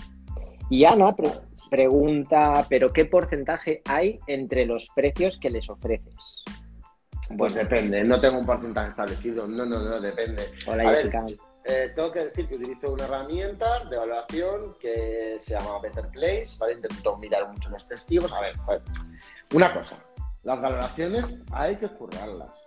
[0.70, 1.14] Y Ana
[1.68, 6.44] pregunta, ¿pero qué porcentaje hay entre los precios que les ofreces?
[7.36, 10.42] Pues depende, no tengo un porcentaje establecido, no, no, no, depende.
[10.66, 11.24] Hola, Jessica.
[11.64, 16.56] Eh, tengo que decir que utilizo una herramienta de evaluación que se llama Better Place,
[16.58, 16.74] ¿vale?
[16.74, 18.32] Intento mirar mucho los testigos.
[18.32, 18.54] A ver,
[19.52, 20.02] una cosa,
[20.42, 22.64] las valoraciones hay que currarlas.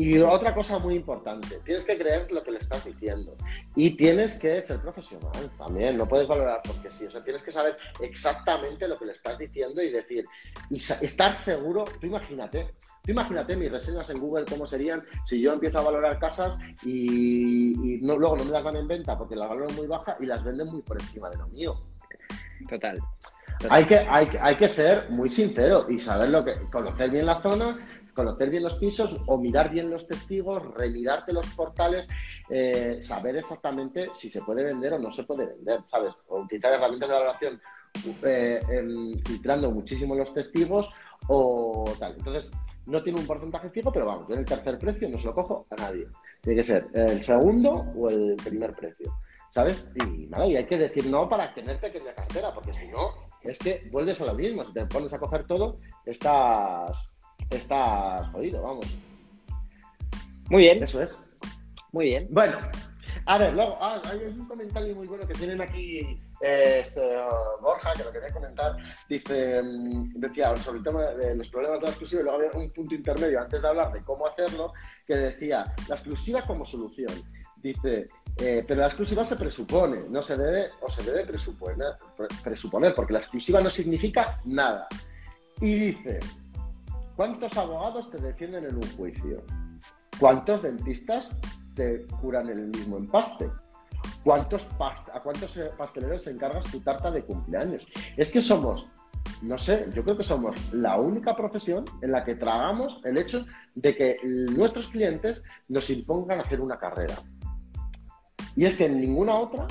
[0.00, 3.36] Y otra cosa muy importante, tienes que creer lo que le estás diciendo
[3.76, 7.52] y tienes que ser profesional también, no puedes valorar porque sí, o sea, tienes que
[7.52, 10.24] saber exactamente lo que le estás diciendo y decir,
[10.70, 12.72] y estar seguro, tú imagínate,
[13.04, 17.98] tú imagínate mis reseñas en Google cómo serían si yo empiezo a valorar casas y,
[17.98, 20.68] luego no me las dan en venta porque las valoro muy baja y las venden
[20.68, 21.78] muy por encima de lo mío.
[22.70, 22.98] Total.
[23.68, 27.42] Hay, que, hay, hay que ser muy sincero y saber lo que, conocer bien la
[27.42, 27.78] zona,
[28.12, 32.08] conocer bien los pisos o mirar bien los testigos, remirarte los portales,
[32.48, 36.14] eh, saber exactamente si se puede vender o no se puede vender, ¿sabes?
[36.28, 37.60] O utilizar herramientas de valoración
[38.22, 38.60] eh,
[39.26, 40.90] filtrando muchísimo los testigos
[41.28, 42.14] o tal.
[42.16, 42.50] Entonces,
[42.86, 45.34] no tiene un porcentaje fijo, pero vamos, yo en el tercer precio no se lo
[45.34, 46.06] cojo a nadie.
[46.40, 49.12] Tiene que ser el segundo o el primer precio,
[49.50, 49.86] ¿sabes?
[49.94, 53.58] Y nada, y hay que decir no para tener pequeña cartera, porque si no, es
[53.58, 54.64] que vuelves a lo mismo.
[54.64, 57.09] Si te pones a coger todo, estás
[57.50, 58.86] estás jodido, vamos.
[60.48, 60.82] Muy bien.
[60.82, 61.24] Eso es.
[61.92, 62.28] Muy bien.
[62.30, 62.58] Bueno,
[63.26, 67.62] a ver, luego ah, hay un comentario muy bueno que tienen aquí eh, este, uh,
[67.62, 68.76] Borja, que lo quería comentar.
[69.08, 72.50] Dice, mm, decía sobre el tema de los problemas de la exclusiva, y luego había
[72.52, 74.72] un punto intermedio antes de hablar de cómo hacerlo,
[75.06, 77.12] que decía, la exclusiva como solución.
[77.56, 78.06] Dice,
[78.38, 81.94] eh, pero la exclusiva se presupone, no se debe, o se debe presuponer,
[82.42, 84.88] presuponer, porque la exclusiva no significa nada.
[85.60, 86.20] Y dice,
[87.20, 89.44] ¿Cuántos abogados te defienden en un juicio?
[90.18, 91.36] ¿Cuántos dentistas
[91.74, 93.50] te curan el mismo empaste?
[94.24, 97.86] ¿Cuántos ¿A cuántos eh, pasteleros encargas tu tarta de cumpleaños?
[98.16, 98.90] Es que somos,
[99.42, 103.44] no sé, yo creo que somos la única profesión en la que tragamos el hecho
[103.74, 107.16] de que nuestros clientes nos impongan hacer una carrera.
[108.56, 109.66] Y es que en ninguna otra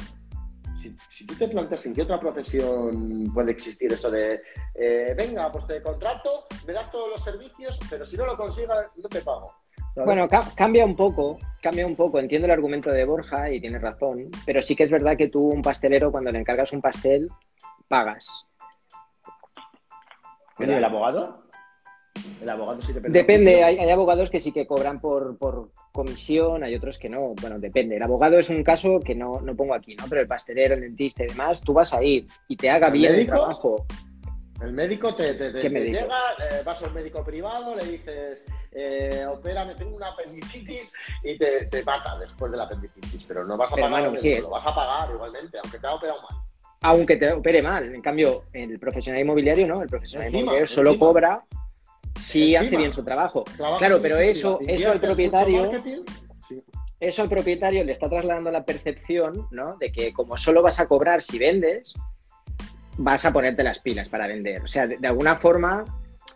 [1.10, 4.42] si, tú te planteas en qué otra profesión puede existir eso de,
[4.76, 8.88] eh, venga, pues te contrato, me das todos los servicios, pero si no lo consigas,
[8.96, 9.54] no te pago.
[9.96, 12.20] Bueno, cambia un poco, cambia un poco.
[12.20, 15.50] Entiendo el argumento de Borja y tienes razón, pero sí que es verdad que tú,
[15.50, 17.30] un pastelero, cuando le encargas un pastel,
[17.88, 18.46] pagas.
[20.58, 21.49] ¿Y el abogado?
[22.41, 23.20] El abogado sí depende.
[23.20, 25.38] Depende, hay, abogados que sí que cobran por,
[25.91, 27.34] comisión, hay otros que no.
[27.41, 27.97] Bueno, depende.
[27.97, 30.05] El abogado es un caso que no, pongo aquí, ¿no?
[30.07, 33.15] Pero el pastelero, el dentista y demás, tú vas a ir y te haga bien
[33.15, 33.86] el trabajo.
[34.61, 39.95] El médico te, llega, eh, vas al médico privado, le dices, eh, opera, me tengo
[39.95, 40.93] una apendicitis
[41.24, 43.24] y te, mata después de la apendicitis.
[43.26, 46.41] Pero no vas a pagar, lo vas a pagar igualmente, aunque te ha operado mal.
[46.82, 47.93] Aunque te opere mal.
[47.93, 51.43] En cambio, el profesional inmobiliario no, el profesional inmobiliario solo cobra
[52.20, 53.43] si hace bien su trabajo.
[53.78, 55.72] claro, pero eso, eso al propietario.
[56.99, 59.78] Eso al propietario le está trasladando la percepción, ¿no?
[59.78, 61.93] De que como solo vas a cobrar si vendes,
[62.97, 64.61] vas a ponerte las pilas para vender.
[64.61, 65.86] O sea, de, alguna forma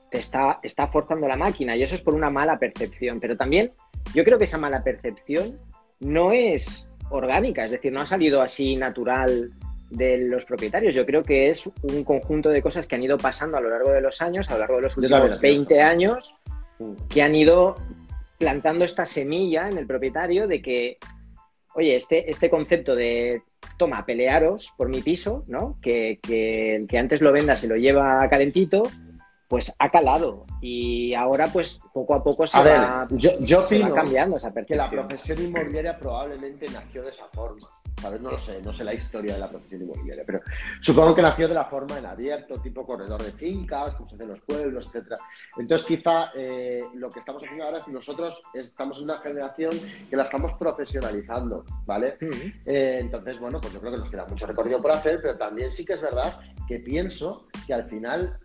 [0.09, 3.19] te está, está forzando la máquina y eso es por una mala percepción.
[3.19, 3.73] Pero también
[4.13, 5.59] yo creo que esa mala percepción
[5.99, 9.51] no es orgánica, es decir, no ha salido así natural
[9.94, 10.96] de los propietarios.
[10.96, 13.91] Yo creo que es un conjunto de cosas que han ido pasando a lo largo
[13.91, 16.36] de los años, a lo largo de los últimos 20 años,
[17.10, 17.78] que han ido
[18.38, 20.98] plantando esta semilla en el propietario de que,
[21.76, 23.44] oye, este, este concepto de
[23.78, 25.78] toma, pelearos por mi piso, ¿no?
[25.82, 28.84] Que, que el que antes lo venda se lo lleva calentito,
[29.48, 30.46] pues ha calado.
[30.62, 33.62] Y ahora, pues, poco a poco se, va, yo,
[33.94, 34.66] cambiando esa percepción.
[34.66, 37.70] Que la profesión inmobiliaria probablemente nació de esa forma.
[38.04, 40.41] No lo sé, no sé la historia de la profesión inmobiliaria, pero
[40.82, 44.24] supongo que nació de la forma en abierto, tipo corredor de fincas, como se hace
[44.24, 45.18] en los pueblos, etcétera.
[45.58, 49.72] Entonces, quizá eh, lo que estamos haciendo ahora es nosotros estamos en una generación
[50.10, 52.18] que la estamos profesionalizando, ¿vale?
[52.66, 55.72] Eh, entonces, bueno, pues yo creo que nos queda mucho recorrido por hacer, pero también
[55.72, 58.39] sí que es verdad que pienso que al final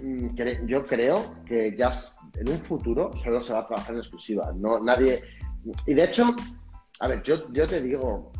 [0.00, 1.90] mm, yo creo que ya
[2.36, 4.52] en un futuro solo se va a trabajar en exclusiva.
[4.54, 5.22] No, nadie.
[5.86, 6.34] Y de hecho,
[7.00, 8.30] a ver, yo, yo te digo,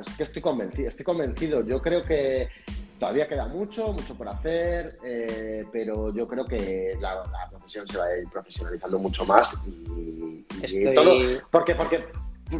[0.00, 1.64] es que estoy convencido, estoy convencido.
[1.64, 2.48] Yo creo que
[2.98, 8.06] todavía queda mucho, mucho por hacer, eh, pero yo creo que la, profesión se va
[8.06, 10.44] a ir profesionalizando mucho más y,
[10.94, 11.40] todo.
[11.50, 12.04] Porque, porque,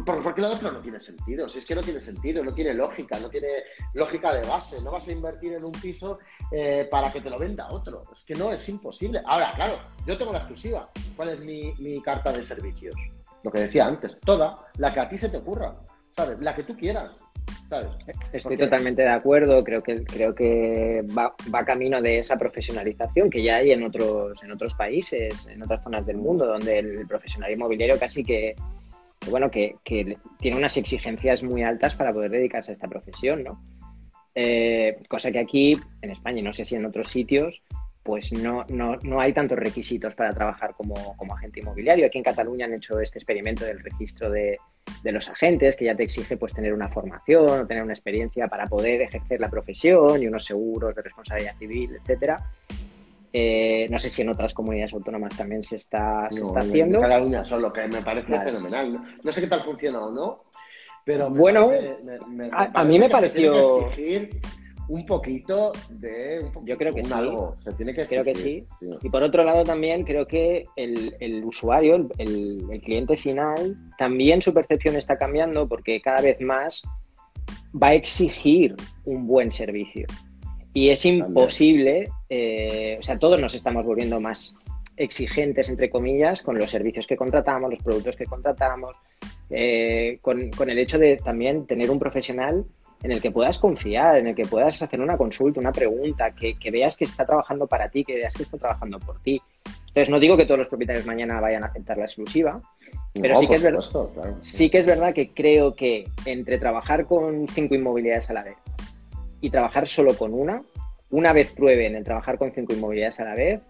[0.05, 1.49] porque lo otro no tiene sentido.
[1.49, 3.63] Si es que no tiene sentido, no tiene lógica, no tiene
[3.93, 4.81] lógica de base.
[4.81, 6.19] No vas a invertir en un piso
[6.51, 8.03] eh, para que te lo venda otro.
[8.15, 9.21] Es que no, es imposible.
[9.25, 9.73] Ahora, claro,
[10.07, 10.89] yo tengo la exclusiva.
[11.17, 12.95] ¿Cuál es mi, mi carta de servicios?
[13.43, 15.75] Lo que decía antes, toda, la que a ti se te ocurra,
[16.15, 16.39] ¿sabes?
[16.39, 17.11] La que tú quieras.
[17.69, 17.89] ¿sabes?
[18.31, 23.43] Estoy totalmente de acuerdo, creo que, creo que va, va, camino de esa profesionalización que
[23.43, 27.51] ya hay en otros, en otros países, en otras zonas del mundo, donde el profesional
[27.51, 28.55] inmobiliario casi que,
[29.29, 33.61] bueno, que, que, tiene unas exigencias muy altas para poder dedicarse a esta profesión, ¿no?
[34.35, 37.63] Eh, cosa que aquí, en España, no sé si en otros sitios,
[38.03, 42.05] pues no, no, no, hay tantos requisitos para trabajar como, agente inmobiliario.
[42.05, 44.57] Aquí en Cataluña han hecho este experimento del registro de,
[45.03, 48.67] los agentes, que ya te exige pues tener una formación o tener una experiencia para
[48.67, 52.51] poder ejercer la profesión y unos seguros de responsabilidad civil, etcétera.
[53.31, 56.97] Eh, no sé si en otras comunidades autónomas también se está, está haciendo.
[56.99, 59.17] En Cataluña solo, que me parece fenomenal.
[59.23, 60.43] No, sé qué tal funciona o no,
[61.05, 61.71] pero bueno,
[62.51, 63.89] a, mí me pareció
[64.87, 67.55] un poquito de yo creo que sí algo.
[67.59, 68.65] Se tiene que creo que sí.
[69.01, 74.95] y por otro lado también creo que el, usuario el, cliente final también su percepción
[74.95, 76.83] está cambiando porque cada vez más
[77.81, 78.75] va a exigir
[79.05, 80.05] un buen servicio
[80.73, 84.55] y es imposible eh, o sea todos nos estamos volviendo más
[84.97, 88.95] exigentes entre comillas con los servicios que contratamos los productos que contratamos
[89.49, 92.65] eh, con, con el hecho de también tener un profesional
[93.03, 96.55] en el que puedas confiar, en el que puedas hacer una consulta, una pregunta, que,
[96.71, 99.41] veas que está trabajando para ti, que veas que está trabajando por ti.
[99.87, 102.61] Entonces, no digo que todos los propietarios mañana vayan a aceptar la exclusiva,
[103.13, 103.83] pero sí, que es verdad,
[104.41, 108.55] sí que es verdad que creo que entre trabajar con cinco inmobiliarias a la vez
[109.41, 110.63] y trabajar solo con una,
[111.11, 113.61] una vez prueben el trabajar con cinco inmobiliarias a la vez,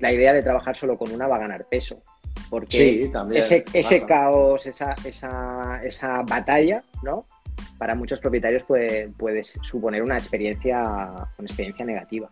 [0.00, 2.02] la idea de trabajar solo con una va a ganar peso.
[2.50, 7.26] Porque ese, ese caos, esa, esa, esa batalla, ¿no?
[7.78, 10.84] para muchos propietarios puede, suponer una experiencia,
[11.38, 12.30] una experiencia negativa.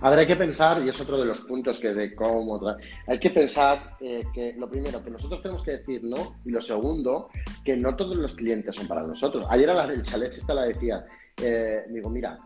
[0.00, 2.60] A ver, hay que pensar, y es otro de los puntos que de cómo...
[3.06, 6.60] Hay que pensar eh, que lo primero, que nosotros tenemos que decir no, y lo
[6.60, 7.28] segundo,
[7.64, 9.46] que no todos los clientes son para nosotros.
[9.48, 11.04] Ayer a la del chalet esta la decía,
[11.40, 12.36] eh, digo, mira,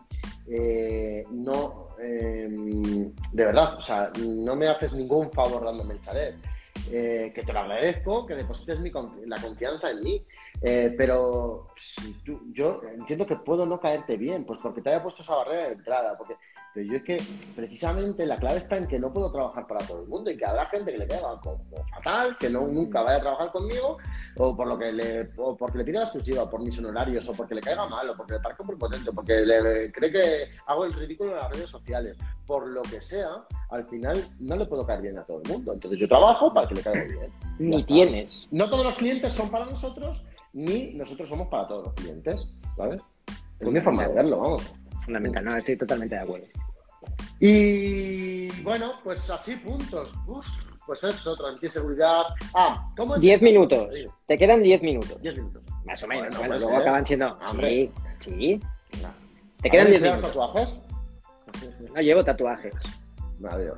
[0.47, 6.35] eh, no, em, de verdad, o sea, no me haces ningún favor dándome el chalet.
[6.89, 8.79] que te lo agradezco, que deposites
[9.25, 10.25] la confianza en mí,
[10.61, 12.15] pero si
[12.53, 15.73] yo entiendo que puedo no caerte bien, pues porque te haya puesto esa barrera de
[15.73, 16.35] entrada, porque
[16.77, 17.17] pero yo es que
[17.55, 20.45] precisamente la clave está en que no puedo trabajar para todo el mundo y que
[20.45, 21.57] habrá gente que le caiga como
[21.89, 23.97] fatal, que no nunca vaya a trabajar conmigo,
[24.35, 27.33] o por lo que le, o porque le pida la exclusiva, por mis honorarios, o
[27.33, 30.51] porque le caiga mal, o porque le parezca muy potente, o porque le, cree que
[30.67, 32.15] hago el ridículo en las redes sociales,
[32.45, 35.73] por lo que sea, al final no le puedo caer bien a todo el mundo.
[35.73, 37.33] Entonces yo trabajo para que le caiga bien.
[37.57, 38.47] Ni tienes.
[38.51, 43.01] No todos los clientes son para nosotros, ni nosotros somos para todos los clientes, ¿sabes?
[43.59, 44.75] Es mi forma de verlo, vamos.
[45.05, 46.47] Fundamental, no, estoy totalmente de acuerdo.
[47.39, 50.15] Y bueno, pues así puntos.
[50.85, 52.23] pues eso, tranquilidad, seguridad.
[52.53, 53.17] Ah, ¿cómo?
[53.17, 53.87] Diez minutos.
[54.27, 55.21] Te quedan diez minutos.
[55.21, 55.63] Diez minutos.
[55.85, 56.37] Más o menos.
[56.37, 57.37] Bueno, luego acaban siendo.
[57.61, 58.61] Sí, sí.
[59.61, 60.27] Te quedan diez minutos.
[60.27, 60.81] tatuajes?
[61.93, 62.73] No llevo tatuajes.
[63.49, 63.77] Adiós.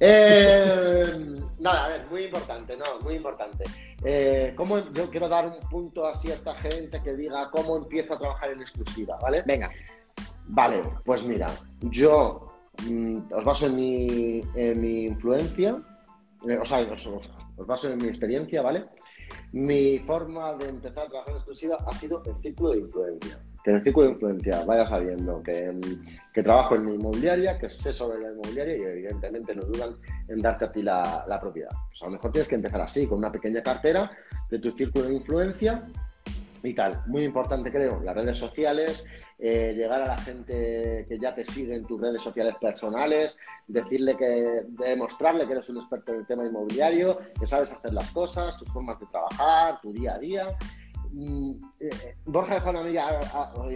[0.00, 1.06] Eh,
[1.60, 3.64] nada, a ver, muy importante, no, muy importante.
[4.04, 8.14] Eh, ¿cómo, yo quiero dar un punto así a esta gente que diga cómo empiezo
[8.14, 9.42] a trabajar en exclusiva, ¿vale?
[9.46, 9.70] Venga.
[10.48, 11.48] Vale, pues mira,
[11.80, 12.55] yo
[12.88, 15.82] mm, os baso en mi, en mi influencia,
[16.48, 18.84] eh, o sea, os, baso en mi experiencia, ¿vale?
[19.52, 23.38] Mi forma de empezar a trabajar en exclusiva ha sido el círculo de influencia.
[23.64, 25.74] Que en el círculo de influencia vaya sabiendo que,
[26.32, 29.96] que trabajo en mi inmobiliaria, que sé sobre la inmobiliaria y evidentemente no dudan
[30.28, 31.70] en darte a ti la, la propiedad.
[31.88, 34.10] Pues a lo mejor tienes que empezar así, con una pequeña cartera
[34.50, 35.88] de tu círculo de influencia
[36.62, 37.02] y tal.
[37.06, 39.04] Muy importante creo, las redes sociales,
[39.38, 44.16] eh, llegar a la gente que ya te sigue en tus redes sociales personales, decirle
[44.16, 48.56] que, demostrarle que eres un experto en el tema inmobiliario, que sabes hacer las cosas,
[48.58, 50.56] tus formas de trabajar, tu día a día.
[51.18, 53.20] Mm, eh, Borja y Juana María,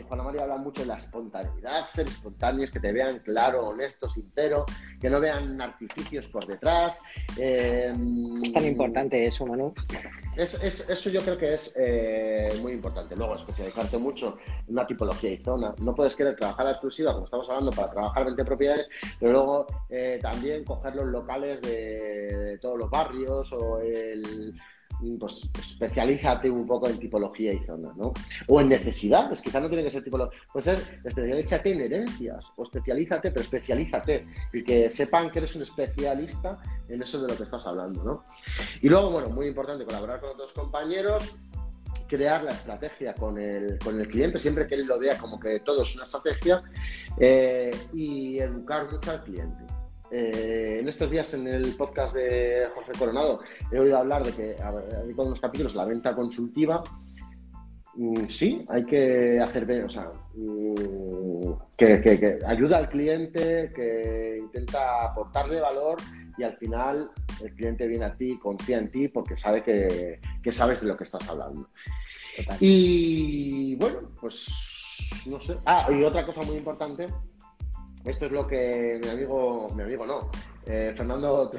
[0.07, 4.66] Juana María hablan mucho de la espontaneidad, ser espontáneos, que te vean claro, honesto, sincero,
[5.01, 7.01] que no vean artificios por detrás.
[7.38, 7.95] Eh,
[8.43, 9.72] es tan importante eso, Manu.
[10.36, 13.16] Es, eso yo creo que es eh, muy importante.
[13.16, 14.38] Luego, especializarte mucho
[14.68, 15.74] en una tipología y zona.
[15.78, 18.88] No puedes querer trabajar la exclusiva, como estamos hablando, para trabajar 20 propiedades,
[19.18, 24.55] pero luego eh, también coger los locales de, todos los barrios o el,
[25.18, 28.12] pues especialízate un poco en tipología y zona, ¿no?
[28.48, 32.64] O en necesidades, quizás no tiene que ser tipología, puede ser especialízate en herencias, o
[32.64, 37.44] especialízate, pero especialízate, y que sepan que eres un especialista en eso de lo que
[37.44, 38.24] estás hablando, ¿no?
[38.82, 41.34] Y luego, bueno, muy importante, colaborar con otros compañeros,
[42.07, 45.61] crear la estrategia con el, con el cliente, siempre que él lo vea como que
[45.61, 46.62] todo es una estrategia,
[47.18, 49.61] eh, y educar mucho al cliente.
[50.11, 53.40] Eh, en estos días en el podcast de José Coronado
[53.70, 56.82] he oído hablar de que hay con unos capítulos la venta consultiva.
[57.94, 65.61] Mm, sí, hay que hacer, o sea, mm, que, ayuda al cliente, que intenta aportarle
[65.61, 65.98] valor
[66.36, 67.11] y al final
[67.42, 71.04] el cliente viene a ti, confía en ti porque sabe que, sabes de lo que
[71.04, 71.68] estás hablando.
[72.58, 74.46] Y bueno, pues
[75.26, 75.56] no sé.
[75.66, 77.06] Ah, y otra cosa muy importante
[78.05, 80.30] esto es lo que mi amigo, mi amigo no,
[80.66, 81.51] eh, Fernando,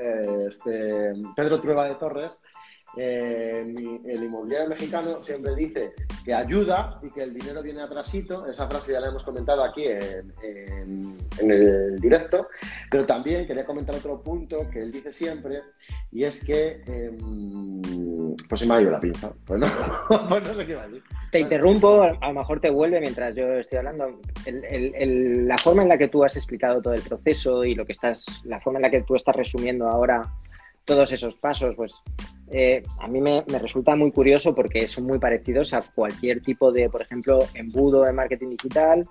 [0.00, 2.30] eh, este, Pedro Trueba de Torres,
[2.96, 3.60] eh,
[4.04, 8.46] el inmobiliario mexicano siempre dice que ayuda y que el dinero viene atrasito.
[8.46, 12.46] Esa frase ya la hemos comentado aquí en, el directo.
[12.90, 15.62] Pero también quería comentar otro punto que él dice siempre
[16.12, 16.82] y es que.
[16.86, 17.82] Em,
[18.48, 19.32] pues se me ha ido la pinza.
[19.44, 19.66] Pues no,
[20.28, 21.02] pues no sé qué va a decir.
[21.34, 24.20] Te interrumpo, a lo mejor te vuelve mientras yo estoy hablando.
[24.46, 28.24] la forma en la que tú has explicado todo el proceso y lo que estás,
[28.44, 30.22] la forma en la que tú estás resumiendo ahora
[30.84, 31.92] todos esos pasos, pues
[32.52, 36.88] eh, a mí me, resulta muy curioso porque son muy parecidos a cualquier tipo de,
[36.88, 39.04] por ejemplo, embudo de marketing digital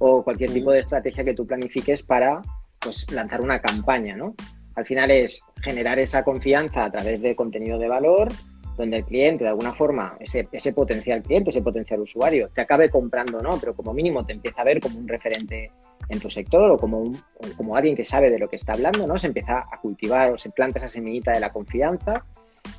[0.00, 2.42] o cualquier tipo de estrategia que tú planifiques para
[2.78, 4.34] pues, lanzar una campaña, ¿no?
[4.74, 8.28] Al final es generar esa confianza a través de contenido de valor,
[8.76, 12.88] donde el cliente, de alguna forma, ese, ese potencial cliente, ese potencial usuario, te acabe
[12.88, 13.58] comprando, ¿no?
[13.60, 15.70] Pero como mínimo te empieza a ver como un referente
[16.08, 17.12] en tu sector o como,
[17.56, 19.18] como alguien que sabe de lo que está hablando, ¿no?
[19.18, 22.24] Se empieza a cultivar o se planta esa semillita de la confianza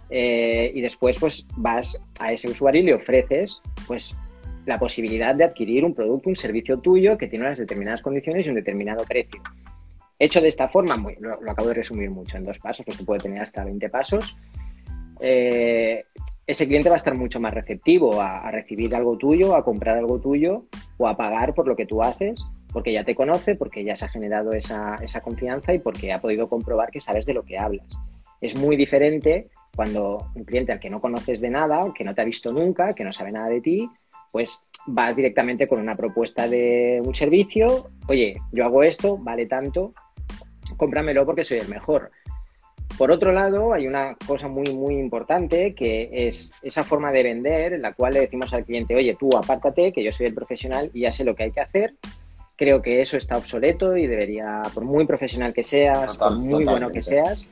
[0.09, 4.15] eh, y después pues vas a ese usuario y le ofreces pues
[4.65, 8.49] la posibilidad de adquirir un producto, un servicio tuyo que tiene unas determinadas condiciones y
[8.49, 9.41] un determinado precio.
[10.19, 13.41] Hecho de esta forma, lo, acabo de resumir mucho en dos pasos, pues puede tener
[13.41, 14.37] hasta 20 pasos.
[15.21, 16.05] Eh,
[16.47, 20.19] ese cliente va a estar mucho más receptivo a, recibir algo tuyo, a comprar algo
[20.19, 20.65] tuyo
[20.97, 22.41] o a pagar por lo que tú haces,
[22.73, 26.19] porque ya te conoce, porque ya se ha generado esa, esa confianza y porque ha
[26.19, 27.87] podido comprobar que sabes de lo que hablas.
[28.41, 32.21] Es muy diferente cuando un cliente al que no conoces de nada, que no te
[32.21, 33.89] ha visto nunca, que no sabe nada de ti,
[34.31, 39.93] pues vas directamente con una propuesta de un servicio, oye, yo hago esto, vale tanto,
[40.77, 42.11] cómpramelo porque soy el mejor.
[42.97, 47.73] Por otro lado, hay una cosa muy, muy importante que es esa forma de vender
[47.73, 50.91] en la cual le decimos al cliente, oye, tú apártate, que yo soy el profesional
[50.93, 51.93] y ya sé lo que hay que hacer.
[52.55, 56.91] Creo que eso está obsoleto y debería, por muy profesional que seas, por muy bueno
[56.91, 57.47] que seas,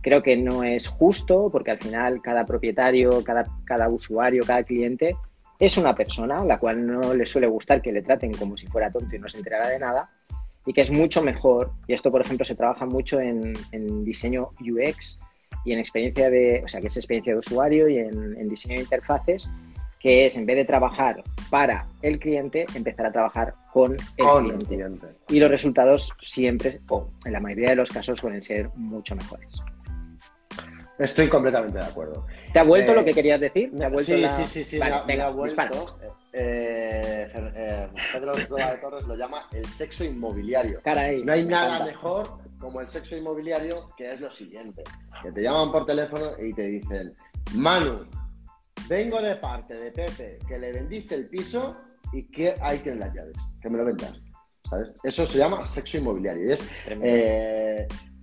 [0.00, 5.16] creo que no es justo porque al final cada propietario, cada, cada usuario, cada cliente
[5.58, 8.66] es una persona a la cual no le suele gustar que le traten como si
[8.66, 10.08] fuera tonto y no se enterara de nada
[10.66, 13.54] y que es mucho mejor, y esto por ejemplo se trabaja mucho en,
[14.04, 15.18] diseño UX
[15.64, 18.82] y en experiencia de, o sea, que es experiencia de usuario y en, diseño de
[18.82, 19.50] interfaces,
[20.00, 25.06] que es en vez de trabajar para el cliente, empezar a trabajar con el, cliente.
[25.28, 29.60] Y los resultados siempre, o en la mayoría de los casos, suelen ser mucho mejores.
[30.98, 32.26] Estoy completamente de acuerdo.
[32.52, 33.70] ¿Te ha vuelto lo eh, que querías decir?
[33.98, 35.98] sí, sí, sí, sí, venga, vuelto.
[36.38, 40.80] Eh, eh, Pedro de Torres lo llama el sexo inmobiliario.
[40.84, 44.84] no hay nada mejor como el sexo inmobiliario, que es lo siguiente,
[45.22, 47.14] que te llaman por teléfono y te dicen,
[47.54, 48.06] Manu,
[48.86, 51.74] vengo de parte de Pepe, que le vendiste el piso
[52.12, 54.12] y que hay que en las llaves, que me lo vendas.
[54.68, 54.88] ¿sabes?
[55.04, 56.50] Eso se llama sexo inmobiliario.
[56.50, 56.70] Y es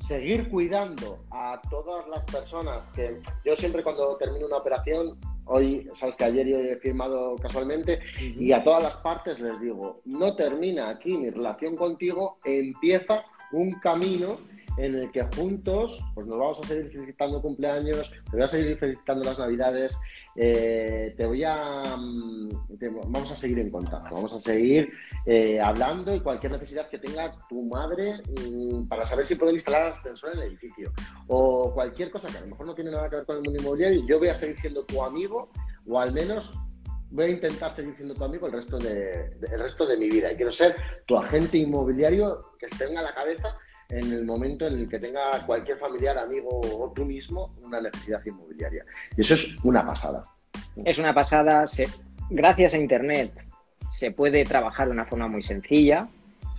[0.05, 6.15] seguir cuidando a todas las personas que yo siempre cuando termino una operación, hoy, sabes
[6.15, 10.89] que ayer yo he firmado casualmente, y a todas las partes les digo, no termina
[10.89, 14.39] aquí mi relación contigo, empieza un camino
[14.77, 18.77] en el que juntos pues nos vamos a seguir felicitando cumpleaños, te voy a seguir
[18.77, 19.97] felicitando las navidades,
[20.35, 22.49] eh, te voy a mm,
[23.07, 24.91] vamos a seguir en contacto, vamos a seguir
[25.25, 29.91] eh, hablando y cualquier necesidad que tenga tu madre mm, para saber si pueden instalar
[29.91, 30.91] ascensor en el edificio
[31.27, 33.59] o cualquier cosa que a lo mejor no tiene nada que ver con el mundo
[33.59, 35.49] inmobiliario, yo voy a seguir siendo tu amigo
[35.87, 36.53] o al menos
[37.13, 40.31] voy a intentar seguir siendo tu amigo el resto de, el resto de mi vida.
[40.31, 43.55] Y quiero ser tu agente inmobiliario que se tenga la cabeza
[43.93, 48.21] en el momento en el que tenga cualquier familiar, amigo o tú mismo una necesidad
[48.25, 48.85] inmobiliaria.
[49.15, 50.23] Y eso es una pasada.
[50.83, 51.65] Es una pasada.
[52.29, 53.31] gracias a Internet
[53.91, 56.07] se puede trabajar de una forma muy sencilla.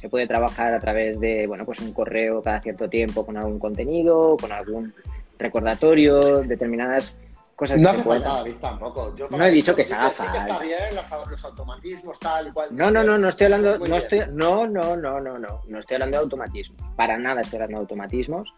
[0.01, 3.59] Se puede trabajar a través de bueno, pues un correo cada cierto tiempo con algún
[3.59, 4.95] contenido, con algún
[5.39, 7.16] recordatorio, determinadas
[7.55, 9.14] cosas no que tampoco.
[9.30, 12.68] no he dicho que se haga sí que está bien, los, automatismos, tal y cual.
[12.72, 15.94] No, no, no, no estoy hablando, no estoy, no, no, no, no, no, no estoy
[15.96, 16.80] hablando de automatismos.
[16.96, 18.55] Para nada estoy hablando de automatismos.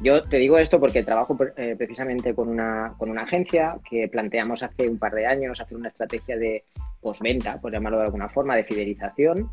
[0.00, 4.62] Yo te digo esto porque trabajo eh, precisamente con una, con una agencia que planteamos
[4.62, 6.64] hace un par de años hacer una estrategia de
[7.00, 9.50] postventa, por llamarlo de alguna forma, de fidelización.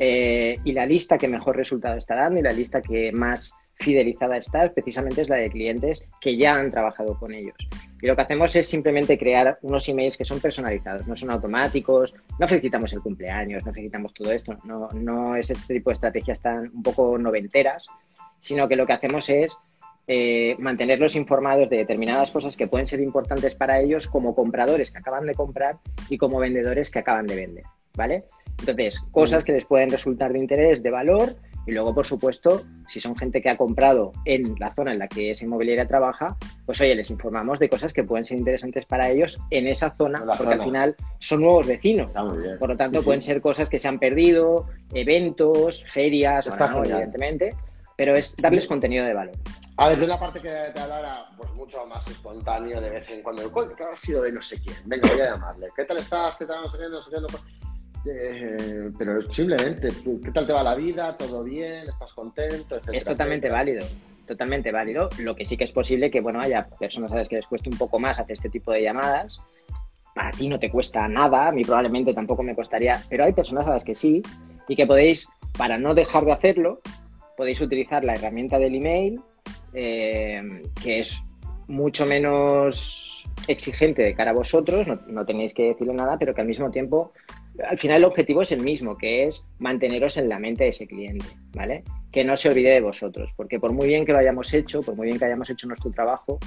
[0.00, 4.36] Eh, y la lista que mejor resultado está dando y la lista que más fidelizada
[4.36, 7.54] está precisamente es la de clientes que ya han trabajado con ellos.
[8.00, 12.14] Y lo que hacemos es simplemente crear unos emails que son personalizados, no son automáticos,
[12.38, 16.40] no felicitamos el cumpleaños, no felicitamos todo esto, no, no es este tipo de estrategias
[16.40, 17.86] tan un poco noventeras,
[18.40, 19.56] sino que lo que hacemos es
[20.08, 24.98] eh, mantenerlos informados de determinadas cosas que pueden ser importantes para ellos como compradores que
[24.98, 25.78] acaban de comprar
[26.08, 27.64] y como vendedores que acaban de vender,
[27.96, 28.24] ¿vale?
[28.60, 31.34] Entonces, cosas que les pueden resultar de interés, de valor,
[31.66, 35.08] y luego, por supuesto, si son gente que ha comprado en la zona en la
[35.08, 39.10] que esa inmobiliaria trabaja, pues oye, les informamos de cosas que pueden ser interesantes para
[39.10, 42.14] ellos en esa zona, porque al final son nuevos vecinos.
[42.58, 47.54] Por lo tanto, pueden ser cosas que se han perdido, eventos, ferias, evidentemente,
[47.96, 49.34] pero es darles contenido de valor.
[49.78, 53.22] A ver, yo la parte que te hablara, pues mucho más espontáneo de vez en
[53.22, 53.52] cuando.
[53.76, 54.76] ¿Qué ha sido de no sé quién?
[54.86, 55.68] Venga, voy a llamarle.
[55.76, 56.36] ¿Qué tal estás?
[56.36, 56.62] ¿Qué tal?
[56.62, 57.20] No sé qué, no sé qué.
[57.20, 57.26] No...
[58.08, 59.88] Eh, pero simplemente,
[60.22, 61.16] ¿qué tal te va la vida?
[61.16, 61.88] ¿Todo bien?
[61.88, 62.78] ¿Estás contento?
[62.92, 63.84] es totalmente válido,
[64.26, 65.08] totalmente válido.
[65.18, 67.68] Lo que sí que es posible que, bueno, haya personas a las que les cueste
[67.68, 69.40] un poco más hacer este tipo de llamadas.
[70.14, 73.66] Para ti no te cuesta nada, a mí probablemente tampoco me costaría, pero hay personas
[73.66, 74.22] a las que sí
[74.66, 75.28] y que podéis,
[75.58, 76.80] para no dejar de hacerlo,
[77.36, 79.20] podéis utilizar la herramienta del email,
[79.74, 81.22] eh, que es
[81.68, 86.40] mucho menos exigente de cara a vosotros, no, no, tenéis que decirle nada, pero que
[86.40, 87.12] al mismo tiempo
[87.68, 90.86] al final el objetivo es el mismo, que es manteneros en la mente de ese
[90.86, 91.84] cliente, ¿vale?
[92.12, 94.96] Que no se olvide de vosotros, porque por muy bien que lo hayamos hecho, por
[94.96, 96.38] muy bien que hayamos hecho nuestro trabajo,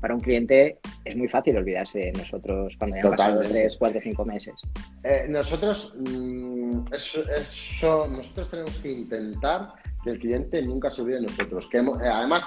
[0.00, 4.00] para un cliente es muy fácil olvidarse de nosotros cuando ya han pasado tres, cuatro,
[4.02, 4.54] cinco meses.
[5.02, 9.72] Eh, nosotros, mm, eso, nosotros tenemos que intentar
[10.04, 11.68] que el cliente nunca se olvide de nosotros.
[11.68, 12.46] Que, eh, además,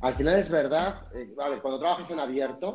[0.00, 1.28] al final es verdad, eh,
[1.60, 2.72] cuando trabajas en abierto,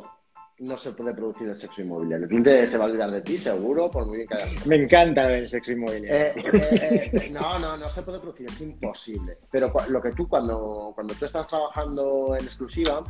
[0.58, 2.24] no se puede producir el sexo inmobiliario.
[2.24, 4.60] El cliente se va a olvidar de ti, seguro, por muy bien que haya.
[4.66, 6.14] Me encanta el sexo inmobiliario.
[6.14, 9.38] Eh, eh, eh, no, no, no se puede producir, es imposible.
[9.50, 13.02] Pero lo que tú, cuando, cuando tú estás trabajando en exclusiva,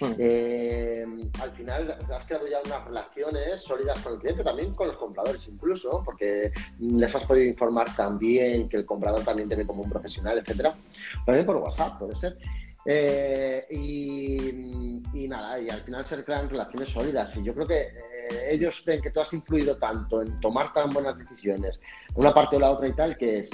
[0.00, 1.40] hmm.
[1.42, 5.46] al final has creado ya unas relaciones sólidas con el cliente, también con los compradores
[5.48, 10.38] incluso, porque les has podido informar también que el comprador también tiene como un profesional,
[10.38, 10.74] etcétera.
[11.26, 12.38] También por WhatsApp, puede ser.
[12.84, 17.36] Eh, y, nada, y al final se crean relaciones sólidas.
[17.36, 20.88] Y yo creo que eh, ellos ven que tú has influido tanto en tomar tan
[20.90, 21.80] buenas decisiones,
[22.14, 23.50] una parte o la otra y tal, que, es,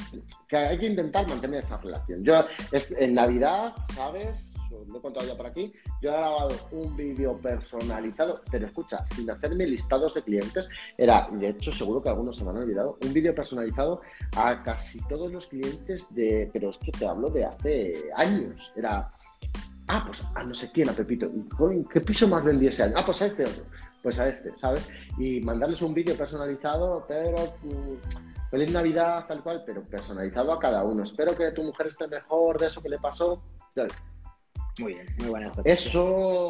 [0.48, 2.22] que hay que intentar mantener esa relación.
[2.22, 4.53] Yo, en Navidad, ¿sabes?
[4.88, 5.72] Lo he contado ya por aquí.
[6.02, 11.48] Yo he grabado un vídeo personalizado, pero escucha, sin hacerme listados de clientes, era, de
[11.48, 14.00] hecho, seguro que algunos se me han olvidado, un vídeo personalizado
[14.36, 18.72] a casi todos los clientes de, pero es que te hablo de hace años.
[18.76, 19.12] Era
[19.86, 21.30] Ah, pues a no sé quién, a Pepito.
[21.92, 22.94] ¿Qué piso más vendí ese año?
[22.96, 23.64] Ah, pues a este otro.
[24.02, 24.88] Pues a este, ¿sabes?
[25.18, 27.94] Y mandarles un vídeo personalizado, pero mm,
[28.50, 31.02] feliz Navidad, tal cual, pero personalizado a cada uno.
[31.02, 33.42] Espero que tu mujer esté mejor de eso que le pasó.
[34.80, 35.52] Muy bien, muy buena.
[35.64, 36.48] Eso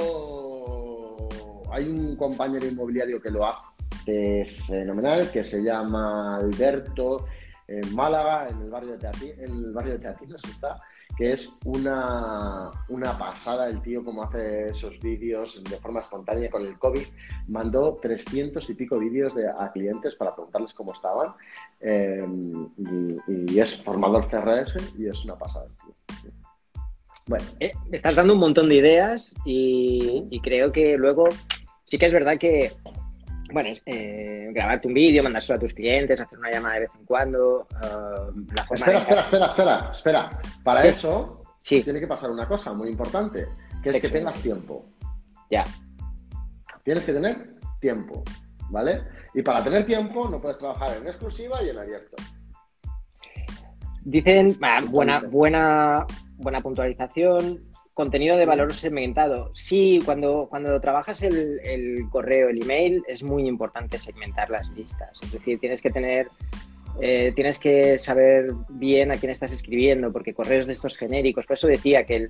[1.72, 7.26] hay un compañero inmobiliario que lo hace fenomenal, que se llama Alberto
[7.66, 10.80] en Málaga, en el barrio de Teatino, en el barrio de Teatinos está
[11.16, 16.62] que es una, una pasada el tío como hace esos vídeos de forma espontánea con
[16.62, 17.06] el COVID.
[17.48, 21.34] Mandó 300 y pico vídeos de, a clientes para preguntarles cómo estaban
[21.80, 22.26] eh,
[23.28, 26.43] y, es formador CRS y es una pasada el tío.
[27.26, 31.28] Bueno, eh, estás dando un montón de ideas y, y creo que luego
[31.86, 32.72] sí que es verdad que
[33.54, 37.04] bueno, eh, grabarte un vídeo, mandárselo a tus clientes, hacer una llamada de vez en
[37.04, 37.68] cuando.
[37.70, 40.40] Uh, espera, espera, espera, espera, espera.
[40.64, 41.82] Para eso sí.
[41.82, 43.46] tiene que pasar una cosa muy importante,
[43.80, 44.86] que es que tengas tiempo.
[45.50, 45.62] Ya.
[46.82, 48.24] Tienes que tener tiempo,
[48.70, 49.04] ¿vale?
[49.34, 52.16] Y para tener tiempo no puedes trabajar en exclusiva y en abierto.
[54.04, 56.06] Dicen, ah, buena, buena,
[56.36, 59.52] buena puntualización Contenido de valor segmentado.
[59.54, 61.60] Sí, cuando, cuando trabajas el,
[62.10, 65.12] correo, el email, es muy importante segmentar las listas.
[65.22, 66.26] Es decir, tienes que tener,
[67.00, 71.54] eh, tienes que saber bien a quién estás escribiendo, porque correos de estos genéricos, por
[71.54, 72.26] eso decía que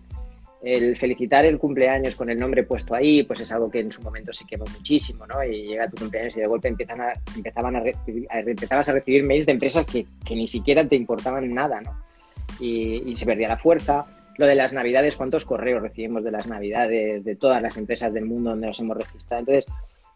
[0.63, 4.03] el, felicitar el cumpleaños con el nombre puesto ahí, pues es algo que en su
[4.03, 5.43] momento se quemó muchísimo, ¿no?
[5.43, 9.25] Y llega tu cumpleaños y de golpe empiezan a, empezaban a, recibir, empezabas a recibir
[9.25, 12.05] mails de empresas que, que, ni siquiera te importaban nada, ¿no?
[12.61, 14.07] Y, se perdía la fuerza.
[14.37, 18.25] Lo de las navidades, ¿cuántos correos recibimos de las navidades de todas las empresas del
[18.25, 19.41] mundo donde nos hemos registrado?
[19.41, 19.67] Entonces,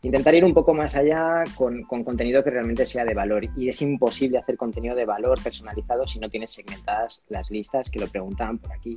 [0.03, 3.45] intentar ir un poco más allá con, contenido que realmente sea de valor.
[3.57, 8.01] Y es imposible hacer contenido de valor personalizado si no tienes segmentadas las listas, que
[8.01, 8.97] lo preguntaban por aquí.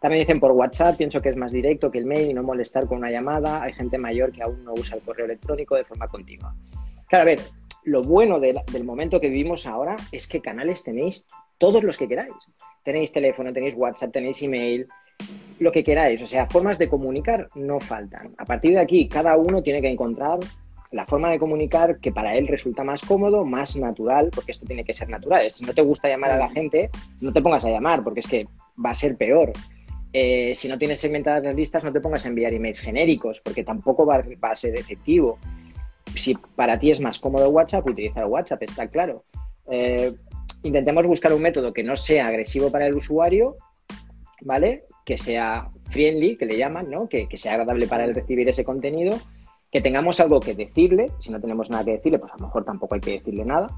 [0.00, 2.86] También dicen por WhatsApp, pienso que es más directo que el mail y no molestar
[2.86, 3.62] con una llamada.
[3.62, 6.54] Hay gente mayor que aún no usa el correo electrónico de forma continua.
[7.08, 7.40] Claro, a ver,
[7.84, 11.26] lo bueno del momento que vivimos ahora es que canales tenéis
[11.58, 12.34] todos los que queráis.
[12.82, 14.86] Tenéis teléfono, tenéis WhatsApp, tenéis email,
[15.58, 16.22] lo que queráis.
[16.22, 18.34] O sea, formas de comunicar no faltan.
[18.38, 20.38] A partir de aquí, cada uno tiene que encontrar
[20.94, 24.84] la forma de comunicar que para él resulta más cómodo, más natural, porque esto tiene
[24.84, 25.50] que ser natural.
[25.50, 26.90] Si no te gusta llamar a la gente,
[27.20, 28.46] no te pongas a llamar, porque es que
[28.84, 29.52] va a ser peor.
[30.12, 33.64] Eh, si no tienes segmentadas las listas, no te pongas a enviar emails genéricos, porque
[33.64, 35.38] tampoco va, a ser efectivo.
[36.14, 39.24] Si para ti es más cómodo WhatsApp, utiliza WhatsApp, está claro.
[39.68, 40.12] Eh,
[40.64, 43.56] intentemos buscar un método que no sea agresivo para el usuario,
[44.40, 44.84] ¿vale?
[45.04, 47.08] Que sea friendly, que le llaman, ¿no?
[47.08, 49.16] Que, sea agradable para él recibir ese contenido,
[49.70, 52.64] que tengamos algo que decirle, si no tenemos nada que decirle, pues a lo mejor
[52.64, 53.68] tampoco hay que decirle nada,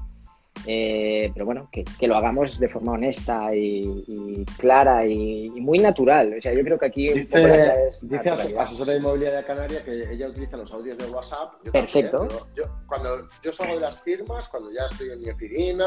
[0.65, 6.35] eh, pero bueno, que, lo hagamos de forma honesta y, clara y, muy natural.
[6.37, 10.29] O sea, yo creo que aquí dice, es dice asesora de inmobiliaria Canaria que ella
[10.29, 11.53] utiliza los audios de WhatsApp.
[11.71, 12.27] Perfecto.
[12.55, 15.85] yo, cuando yo salgo de las firmas, cuando ya estoy en mi oficina,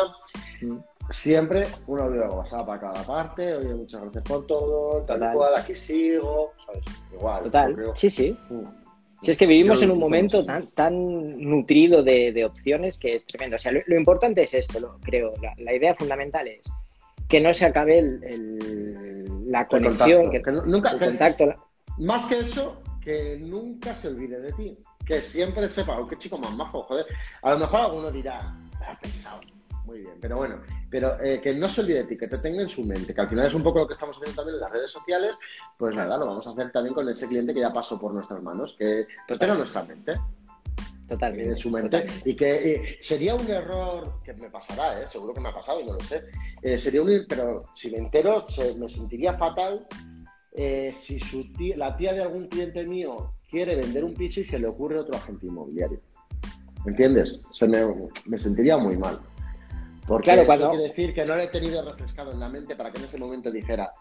[0.60, 0.78] mm.
[1.10, 3.54] Siempre un audio de WhatsApp a cada parte.
[3.56, 6.84] Oye, muchas gracias por todo, tal cual, aquí sigo, ¿sabes?
[7.12, 7.42] Igual.
[7.44, 7.76] Total.
[7.96, 8.36] Sí, sí.
[8.48, 8.80] Mm.
[9.22, 13.56] Si es que vivimos en un momento tan, tan nutrido de, opciones que es tremendo.
[13.56, 15.34] O sea, lo, importante es esto, lo, creo.
[15.58, 16.62] La, idea fundamental es
[17.28, 21.54] que no se acabe el, la conexión, que, nunca, contacto.
[21.98, 24.78] más que eso, que nunca se olvide de ti.
[25.04, 27.04] Que siempre sepa, aunque chico más majo, joder.
[27.42, 28.56] A lo mejor alguno dirá,
[28.86, 29.40] ha pensado
[29.84, 30.14] muy bien.
[30.20, 30.60] Pero bueno,
[30.90, 33.20] pero eh, que no se olvide de ti, que te tenga en su mente, que
[33.20, 35.38] al final es un poco lo que estamos haciendo también en las redes sociales,
[35.78, 38.42] pues nada, lo vamos a hacer también con ese cliente que ya pasó por nuestras
[38.42, 40.14] manos, que lo tenga en nuestra mente.
[41.08, 41.50] Totalmente.
[41.50, 42.06] En su mente.
[42.24, 45.06] Y que eh, sería un error, que me pasará, ¿eh?
[45.08, 46.22] seguro que me ha pasado y no lo sé,
[46.62, 48.46] eh, sería un pero si me entero,
[48.78, 49.86] me sentiría fatal
[50.92, 54.68] si su la tía de algún cliente mío quiere vender un piso y se le
[54.68, 56.00] ocurre otro agente inmobiliario.
[56.86, 57.40] ¿Entiendes?
[57.52, 57.78] Se me,
[58.26, 59.20] me sentiría muy mal.
[60.06, 60.70] Porque claro, cuando...
[60.70, 63.18] quiere decir que no le he tenido refrescado en la mente para que en ese
[63.18, 63.92] momento dijera,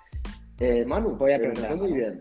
[0.60, 1.76] eh, Manu, voy a eh, preguntar.
[1.76, 2.20] muy bien.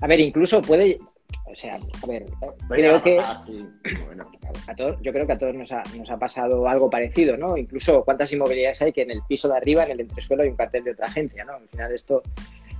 [0.00, 0.98] A ver, incluso puede,
[1.46, 2.26] o sea, a ver,
[2.68, 6.90] creo que a todos, yo creo que a todos nos ha, nos ha, pasado algo
[6.90, 7.56] parecido, ¿no?
[7.56, 10.56] Incluso cuántas inmobiliarias hay que en el piso de arriba, en el entresuelo, hay un
[10.56, 11.54] cartel de otra agencia, ¿no?
[11.54, 12.22] Al final esto,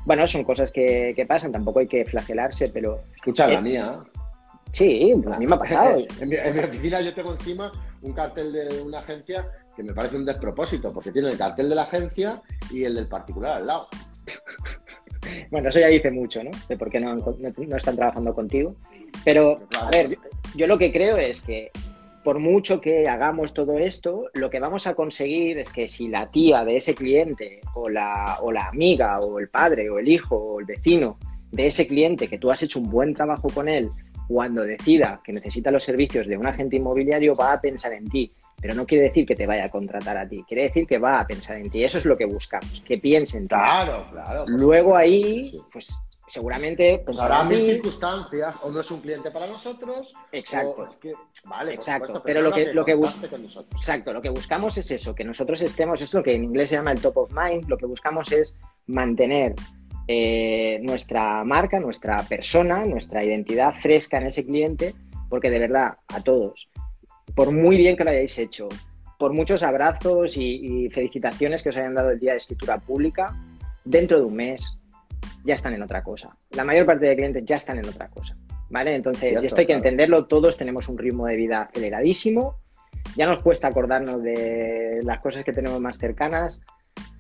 [0.05, 3.01] bueno, son cosas que, que pasan, tampoco hay que flagelarse, pero...
[3.15, 4.01] Escucha, la mía.
[4.73, 5.99] Sí, a mí me ha pasado.
[6.21, 7.73] en, mi, en mi oficina yo tengo encima
[8.07, 11.75] un cartel de una agencia que me parece un despropósito, porque tiene el cartel de
[11.75, 12.41] la agencia
[12.71, 13.89] y el del particular al lado.
[15.51, 16.51] bueno, eso ya dice mucho, ¿no?
[16.69, 18.77] De por qué no, no, están trabajando contigo.
[19.25, 20.17] Pero, a ver,
[20.55, 21.71] yo, lo que creo es que
[22.25, 26.31] por mucho que hagamos todo esto, lo que vamos a conseguir es que si la
[26.31, 30.37] tía de ese cliente o la, o la amiga o el padre o el hijo
[30.37, 31.19] o el vecino
[31.53, 33.91] de ese cliente que tú has hecho un buen trabajo con él,
[34.29, 38.33] cuando decida que necesita los servicios de un agente inmobiliario, va a pensar en ti
[38.61, 41.21] pero no quiere decir que te vaya a contratar a ti, quiere decir que va
[41.21, 41.85] a pensar en ti.
[41.85, 43.47] Eso es lo que buscamos, que piensen.
[43.47, 44.45] Claro, claro.
[44.47, 45.95] Luego ahí, pues
[46.29, 51.15] seguramente pues habrá mil circunstancias o no es un cliente para nosotros exacto es que,
[51.45, 52.99] vale exacto pero, lo que, lo que
[53.77, 56.77] exacto lo que buscamos es eso que nosotros estemos es lo que en inglés se
[56.77, 58.57] llama el top of mind lo que buscamos es
[58.87, 59.55] mantener
[60.09, 64.95] eh, nuestra marca nuestra persona nuestra identidad fresca en ese cliente
[65.29, 66.71] porque de verdad a todos
[67.35, 68.69] por muy bien que lo hayáis hecho,
[69.19, 73.35] por muchos abrazos y, felicitaciones que os hayan dado el día de escritura pública,
[73.85, 74.79] dentro de un mes
[75.45, 76.37] ya están en otra cosa.
[76.51, 78.35] La mayor parte de clientes ya están en otra cosa.
[78.69, 78.97] ¿Vale?
[78.97, 82.57] Entonces, esto hay que entenderlo, todos tenemos un ritmo de vida aceleradísimo,
[83.17, 86.61] ya nos cuesta acordarnos de las cosas que tenemos más cercanas,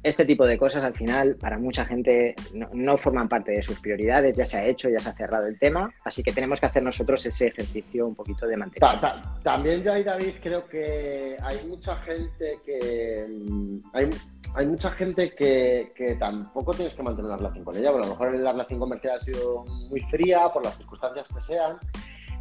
[0.07, 4.37] este tipo de cosas al final para mucha gente no, forman parte de sus prioridades,
[4.37, 6.83] ya se ha hecho, ya se ha cerrado el tema, así que tenemos que hacer
[6.83, 9.09] nosotros ese ejercicio un poquito de mantenimiento.
[9.43, 13.27] también yo ahí, David, creo que hay mucha gente que...
[13.29, 14.11] Mm, hay,
[14.55, 18.09] hay mucha gente que, que, tampoco tienes que mantener una relación con ella, porque a
[18.09, 21.79] lo mejor la relación comercial ha sido muy fría por las circunstancias que sean,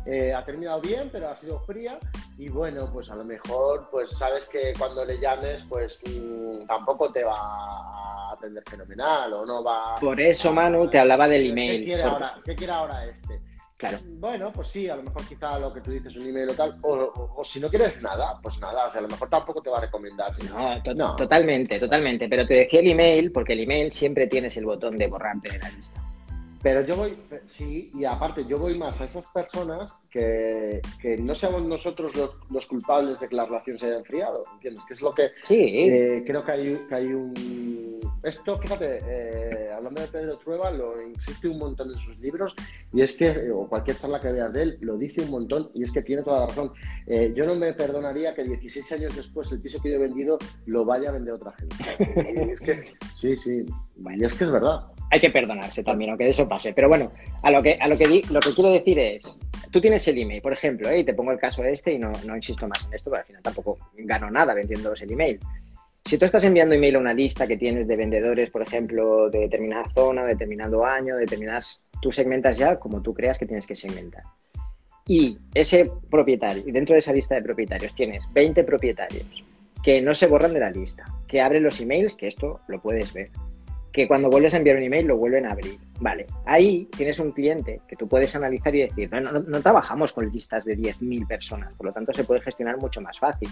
[0.05, 1.97] eh, ha terminado bien, pero ha sido fría
[2.37, 7.11] y bueno, pues a lo mejor pues sabes que cuando le llames pues mm, tampoco
[7.11, 9.95] te va a atender fenomenal o no va...
[9.99, 11.79] Por eso, Manu, te hablaba del email.
[11.79, 13.41] ¿Qué quiere, ahora, ¿qué quiere ahora este?
[13.77, 13.97] Claro.
[14.05, 16.77] Bueno, pues sí, a lo mejor quizá lo que tú dices, un email o tal,
[16.81, 19.79] o, si no quieres nada, pues nada, o sea, a lo mejor tampoco te va
[19.79, 20.31] a recomendar.
[20.49, 24.65] No, no, totalmente, totalmente, pero te decía el email porque el email siempre tienes el
[24.65, 26.04] botón de borrarte de la lista.
[26.65, 31.35] Pero yo voy, sí, y aparte yo voy más a esas personas que, que no
[31.35, 32.13] seamos nosotros
[32.49, 34.83] los, culpables de que la relación se haya enfriado, ¿entiendes?
[34.87, 35.59] Que es lo que sí.
[35.59, 37.99] Eh, creo que hay, que hay un...
[38.23, 42.55] Esto, fíjate, eh, hablando de Pedro Trueba, lo insiste un montón en sus libros
[42.91, 45.83] y es que, o cualquier charla que veas de él, lo dice un montón y
[45.83, 46.73] es que tiene toda la razón.
[47.05, 50.39] Eh, yo no me perdonaría que 16 años después el piso que yo he vendido
[50.65, 51.75] lo vaya a vender otra gente.
[52.53, 53.63] es que, sí, sí,
[54.17, 56.73] y es que es verdad hay que perdonarse también, aunque de eso pase.
[56.73, 57.11] Pero bueno,
[57.43, 59.37] a lo que, a lo que, lo que quiero decir es,
[59.71, 60.99] tú tienes el email, por ejemplo, ¿eh?
[60.99, 63.27] y te pongo el caso este y no, no insisto más en esto, porque al
[63.27, 65.39] final tampoco gano nada vendiendo el email.
[66.03, 69.39] Si tú estás enviando email a una lista que tienes de vendedores, por ejemplo, de
[69.39, 73.75] determinada zona, de determinado año, determinadas, tú segmentas ya como tú creas que tienes que
[73.75, 74.23] segmentar.
[75.07, 79.43] Y ese propietario, y dentro de esa lista de propietarios tienes 20 propietarios
[79.83, 83.13] que no se borran de la lista, que abren los emails, que esto lo puedes
[83.13, 83.29] ver
[83.95, 85.75] que cuando vuelves a enviar un email lo vuelven a abrir.
[86.01, 90.29] Vale, ahí tienes un cliente que tú puedes analizar y decir, no, no, trabajamos con
[90.29, 93.47] listas de 10.000 personas, por lo tanto se puede gestionar mucho más fácil.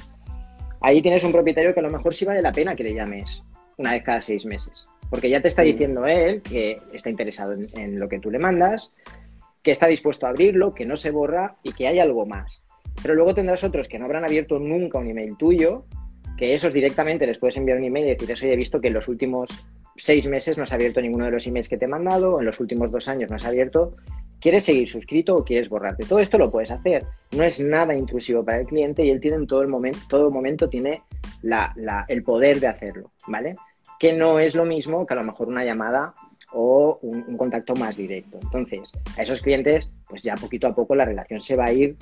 [0.81, 3.41] Ahí tienes un propietario que a lo mejor sí vale la pena que le llames
[3.77, 7.69] una vez cada seis meses, porque ya te está diciendo él que está interesado en,
[7.77, 8.91] en lo que tú le mandas,
[9.63, 12.65] que está dispuesto a abrirlo, que no se borra y que hay algo más.
[13.01, 15.85] Pero luego tendrás otros que no habrán abierto nunca un email tuyo,
[16.37, 18.89] que esos directamente les puedes enviar un email y decir, eso ya he visto que
[18.89, 19.49] en los últimos
[19.95, 22.59] seis meses no has abierto ninguno de los emails que te he mandado, en los
[22.59, 23.91] últimos dos años no has abierto,
[24.39, 26.05] ¿quieres seguir suscrito o quieres borrarte?
[26.05, 27.05] Todo esto lo puedes hacer.
[27.31, 30.31] No es nada intrusivo para el cliente y él tiene en todo el momento, todo
[30.31, 31.01] momento tiene
[32.07, 33.55] el poder de hacerlo, ¿vale?
[33.99, 36.13] Que no es lo mismo que a lo mejor una llamada
[36.51, 38.37] o un, contacto más directo.
[38.41, 41.97] Entonces, a esos clientes, pues ya poquito a poco la relación se va a ir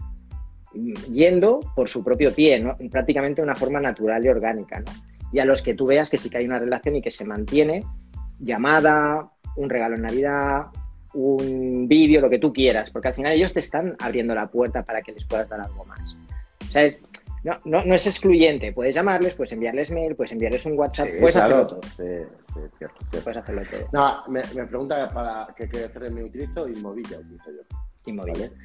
[1.11, 2.75] yendo por su propio pie, ¿no?
[2.89, 4.79] prácticamente de una forma natural y orgánica.
[4.79, 4.91] ¿no?
[5.31, 7.25] Y a los que tú veas que sí que hay una relación y que se
[7.25, 7.83] mantiene,
[8.39, 10.67] llamada, un regalo en Navidad,
[11.13, 14.83] un vídeo, lo que tú quieras, porque al final ellos te están abriendo la puerta
[14.83, 16.15] para que les puedas dar algo más.
[16.61, 16.89] O sea,
[17.43, 21.35] no, no, no, es excluyente, puedes llamarles, puedes enviarles mail, puedes enviarles un WhatsApp, puedes
[21.35, 21.81] hacerlo todo.
[21.97, 22.03] Sí,
[22.53, 23.89] sí, cierto, Puedes hacerlo todo.
[23.91, 27.61] No, me, me pregunta para qué hacer me utilizo y Movilla utilizo yo.
[28.05, 28.55] inmobiliario.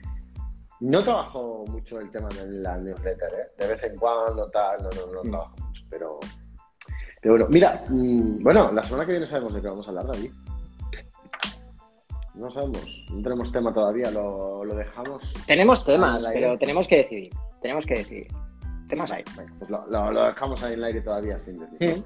[0.81, 3.47] No trabajo mucho el tema de la newsletter, ¿eh?
[3.59, 5.31] De vez en cuando, tal, no, no, no Mm.
[5.31, 6.21] trabajo mucho, pero...
[7.49, 10.31] Mira, mm, bueno, la semana que viene sabemos de qué vamos a hablar, David.
[12.35, 15.23] No sabemos, no tenemos tema todavía, lo, lo dejamos.
[15.47, 17.33] Tenemos temas, pero tenemos que decidir.
[17.63, 18.29] Tenemos que decidir.
[18.89, 19.25] Temas hay.
[19.59, 22.05] Pues lo, lo- lo dejamos ahí en el aire todavía sin decir.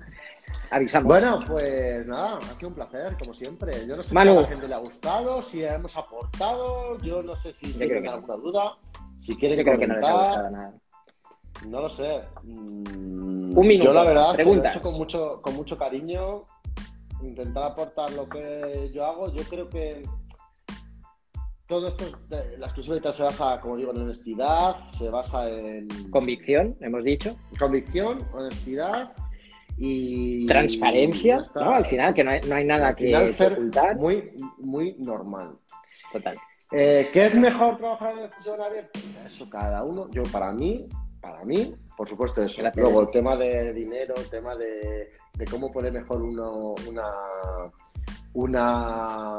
[0.71, 1.09] Avisamos.
[1.09, 3.87] Bueno, pues nada, ha sido un placer, como siempre.
[3.87, 4.33] Yo no sé Manu.
[4.33, 8.03] si a la gente le ha gustado, si hemos aportado, yo no sé si tienen
[8.03, 8.13] que no.
[8.13, 8.77] alguna duda,
[9.19, 10.73] si quieren Yo creo que no les ha gustado nada.
[11.67, 12.23] No lo sé.
[12.43, 14.75] Mm, Un minuto, Yo la verdad, que lo he preguntas.
[14.77, 16.45] hecho con mucho, con mucho cariño,
[17.23, 19.33] intentar aportar lo que yo hago.
[19.35, 20.03] Yo creo que
[21.67, 26.77] todo esto, de- la exclusividad se basa, como digo, en honestidad, se basa en Convicción,
[26.81, 27.37] hemos dicho.
[27.59, 29.13] convicción, honestidad
[29.79, 31.43] y Transparencia.
[31.55, 31.71] ¿no?
[31.75, 33.97] Al final, que no hay, no hay nada Al que, final ser ocultar.
[33.97, 35.57] muy, muy normal.
[36.13, 36.35] Total.
[36.73, 38.99] Eh, ¿Qué es mejor trabajar en exclusión abierta?
[39.27, 40.87] Eso cada uno, yo para mí,
[41.21, 42.63] para mí, por supuesto eso.
[42.63, 42.83] Gracias.
[42.83, 47.11] Luego el tema de dinero, el tema de, de cómo puede mejor uno una
[48.33, 49.37] una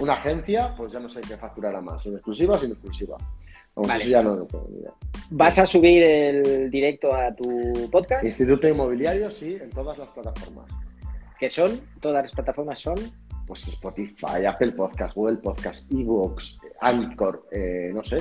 [0.00, 3.16] una agencia, pues ya no sé qué facturará más, sin exclusiva o sin exclusiva.
[3.76, 4.02] Vamos, Vale.
[4.02, 4.92] eso ya no lo tengo ni idea.
[5.30, 8.24] ¿Vas a subir el directo a tu podcast?
[8.24, 10.66] Instituto Inmobiliario, sí, en todas las plataformas.
[11.38, 12.96] Que son, todas las plataformas son.
[13.46, 18.16] Pues Spotify, Apple Podcast, Google Podcast, Evox, Anchor, eh, no sé,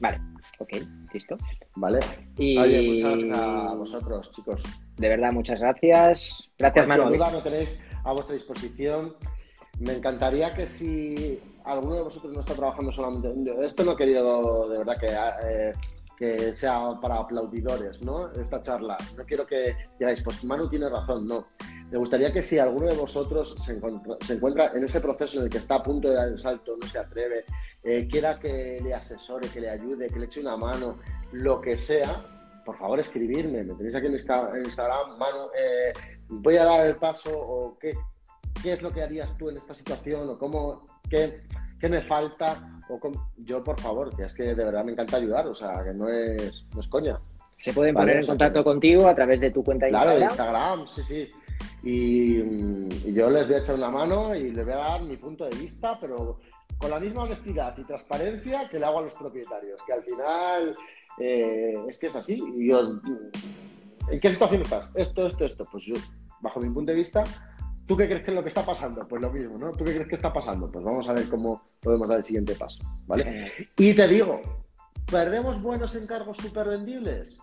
[0.00, 0.20] Vale,
[0.58, 0.74] ok,
[1.12, 1.36] listo.
[1.76, 2.00] ¿vale?
[2.36, 4.62] Y Oye, muchas gracias a vosotros, chicos.
[4.96, 6.50] de verdad, muchas gracias.
[6.58, 7.16] Gracias, Cualquier Manu.
[7.16, 9.14] duda me tenéis a vuestra disposición.
[9.80, 13.32] Me encantaría que si alguno de vosotros no está trabajando solamente...
[13.64, 15.72] Esto no he querido de verdad que, eh,
[16.16, 18.30] que sea para aplaudidores, ¿no?
[18.32, 18.96] Esta charla.
[19.16, 21.46] No quiero que digáis, pues Manu tiene razón, no.
[21.90, 25.44] Me gustaría que si alguno de vosotros se encuentra, se encuentra en ese proceso en
[25.44, 27.44] el que está a punto de dar el salto, no se atreve,
[27.82, 30.98] eh, quiera que le asesore, que le ayude, que le eche una mano,
[31.32, 32.24] lo que sea,
[32.66, 33.64] por favor escribirme.
[33.64, 35.92] Me tenéis aquí en Insta- en Instagram, Manu, eh,
[36.28, 37.94] voy a dar el paso o qué,
[38.62, 41.42] qué es lo que harías tú en esta situación o cómo, qué,
[41.80, 42.74] qué me falta.
[42.90, 45.82] O cómo- Yo, por favor, que es que de verdad me encanta ayudar, o sea,
[45.84, 47.18] que no es, no es coña.
[47.58, 50.10] Se pueden Vale, poner en contacto que- contigo a través de tu cuenta de Claro,
[50.16, 50.80] de Instagram.
[50.80, 51.30] Instagram, sí, sí.
[51.82, 55.16] Y, y yo les voy a echar una mano y les voy a dar mi
[55.16, 56.40] punto de vista, pero
[56.78, 60.72] con la misma honestidad y transparencia que le hago a los propietarios, que al final
[61.18, 62.42] eh, es que es así.
[62.56, 63.00] Y yo,
[64.10, 64.90] ¿En qué situación estás?
[64.94, 65.66] Esto, esto, esto.
[65.70, 65.94] Pues yo,
[66.40, 67.24] bajo mi punto de vista,
[67.86, 69.06] ¿tú qué crees que es lo que está pasando?
[69.06, 69.72] Pues lo mismo, ¿no?
[69.72, 70.70] ¿Tú qué crees que está pasando?
[70.70, 73.24] Pues vamos a ver cómo podemos dar el siguiente paso, ¿vale?
[73.24, 73.50] Genial.
[73.76, 74.40] Y te digo,
[75.10, 77.36] ¿perdemos buenos encargos súper vendibles?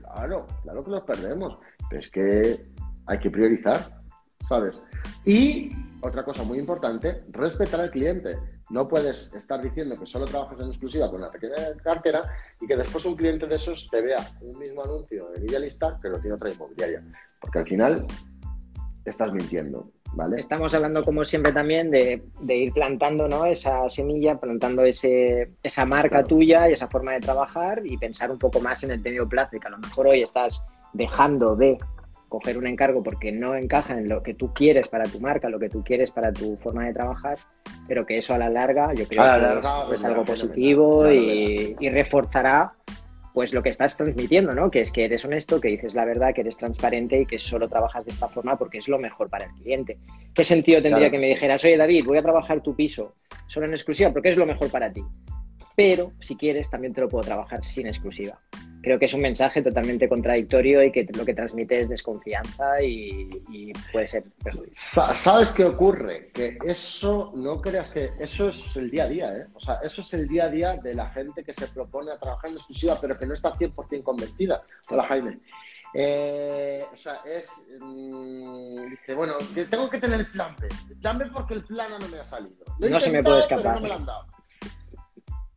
[0.00, 1.58] Claro, claro que los perdemos.
[1.90, 2.66] Pero es que
[3.06, 4.02] hay que priorizar,
[4.48, 4.82] ¿sabes?
[5.24, 8.36] Y otra cosa muy importante, respetar al cliente.
[8.70, 12.22] No puedes estar diciendo que solo trabajas en exclusiva con una pequeña cartera
[12.60, 16.08] y que después un cliente de esos te vea un mismo anuncio en Idealista que
[16.08, 17.02] lo tiene otra inmobiliaria.
[17.40, 18.06] Porque al final
[19.04, 20.38] estás mintiendo, ¿vale?
[20.38, 23.44] Estamos hablando, como siempre, también de, de ir plantando ¿no?
[23.44, 26.28] esa semilla, plantando ese, esa marca Claro.
[26.28, 29.58] tuya y esa forma de trabajar y pensar un poco más en el medio plazo
[29.60, 31.78] que a lo mejor hoy estás dejando de
[32.32, 35.58] coger un encargo porque no encaja en lo que tú quieres para tu marca, lo
[35.58, 37.36] que tú quieres para tu forma de trabajar,
[37.86, 41.76] pero que eso a la larga yo creo la que larga, es, algo positivo y,
[41.90, 42.72] reforzará
[43.34, 44.70] pues lo que estás transmitiendo, ¿no?
[44.70, 47.68] Que es que eres honesto, que dices la verdad, que eres transparente y que solo
[47.68, 49.98] trabajas de esta forma porque es lo mejor para el cliente.
[50.34, 53.14] ¿Qué sentido tendría Claro que que me dijeras, oye David, voy a trabajar tu piso
[53.46, 55.04] solo en exclusiva porque es lo mejor para ti?
[55.76, 58.38] Pero si quieres, también te lo puedo trabajar sin exclusiva.
[58.82, 63.28] Creo que es un mensaje totalmente contradictorio y que lo que transmite es desconfianza y,
[63.50, 64.24] y puede ser
[64.74, 66.30] ¿Sabes qué ocurre?
[66.34, 69.46] Que eso, no creas que eso es el día a día, ¿eh?
[69.54, 72.18] O sea, eso es el día a día de la gente que se propone a
[72.18, 74.62] trabajar en exclusiva, pero que no está 100% convencida.
[74.90, 75.40] Hola, Jaime.
[75.94, 77.50] Eh, o sea, es.
[77.80, 79.34] mm, dice, bueno,
[79.70, 80.68] tengo que tener el plan B.
[80.90, 82.64] El plan B porque el plan A no me ha salido.
[82.78, 83.74] Lo he No se me puede pero escapar.
[83.76, 84.26] no me lo han dado.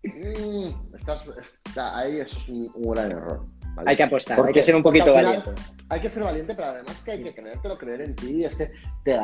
[0.08, 1.28] Mm, estás,
[1.66, 3.46] está ahí, eso es un, un gran error.
[3.76, 3.92] ¿vale?
[3.92, 5.62] Hay que apostar, Porque- hay que ser un poquito final- valiente.
[5.90, 8.44] hay que ser valiente, pero además que hay que creértelo, creer en ti.
[8.46, 8.70] Es que
[9.04, 9.20] te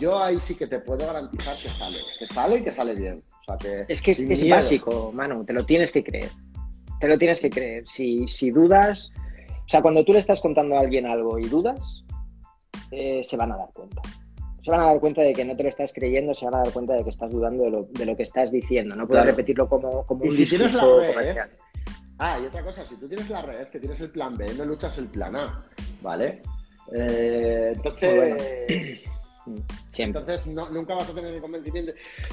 [0.00, 3.22] yo ahí sí que te puedo garantizar que sale, que sale y que sale bien.
[3.40, 6.30] O sea, que Es que es, básico, Manu, te lo tienes que creer.
[7.00, 7.84] Te lo tienes que creer.
[7.88, 9.10] Si, si dudas,
[9.66, 12.04] o sea, cuando tú le estás contando a alguien algo y dudas,
[12.90, 14.02] eh, se van a dar cuenta.
[14.66, 16.58] Se van a dar cuenta de que no te lo estás creyendo, se van a
[16.64, 18.96] dar cuenta de que estás dudando de lo, de lo que estás diciendo.
[18.96, 19.36] No puedes Claro.
[19.36, 21.50] repetirlo como, como Y un si discurso red, comercial.
[22.18, 24.64] Ah, y otra cosa, si tú tienes la red, que tienes el plan B, no
[24.64, 25.62] luchas el plan A,
[26.02, 26.42] ¿vale?
[26.92, 29.04] Eh, entonces,
[29.92, 30.20] Siempre.
[30.20, 31.92] Entonces no, nunca vas a tener mi convencimiento.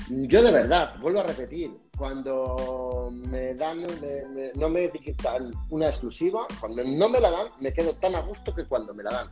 [0.10, 5.88] Yo de verdad, vuelvo a repetir, cuando me dan, me- me- no me etiquetan una
[5.90, 9.11] exclusiva, cuando no me la dan, me quedo tan a gusto que cuando me la
[9.11, 9.27] dan.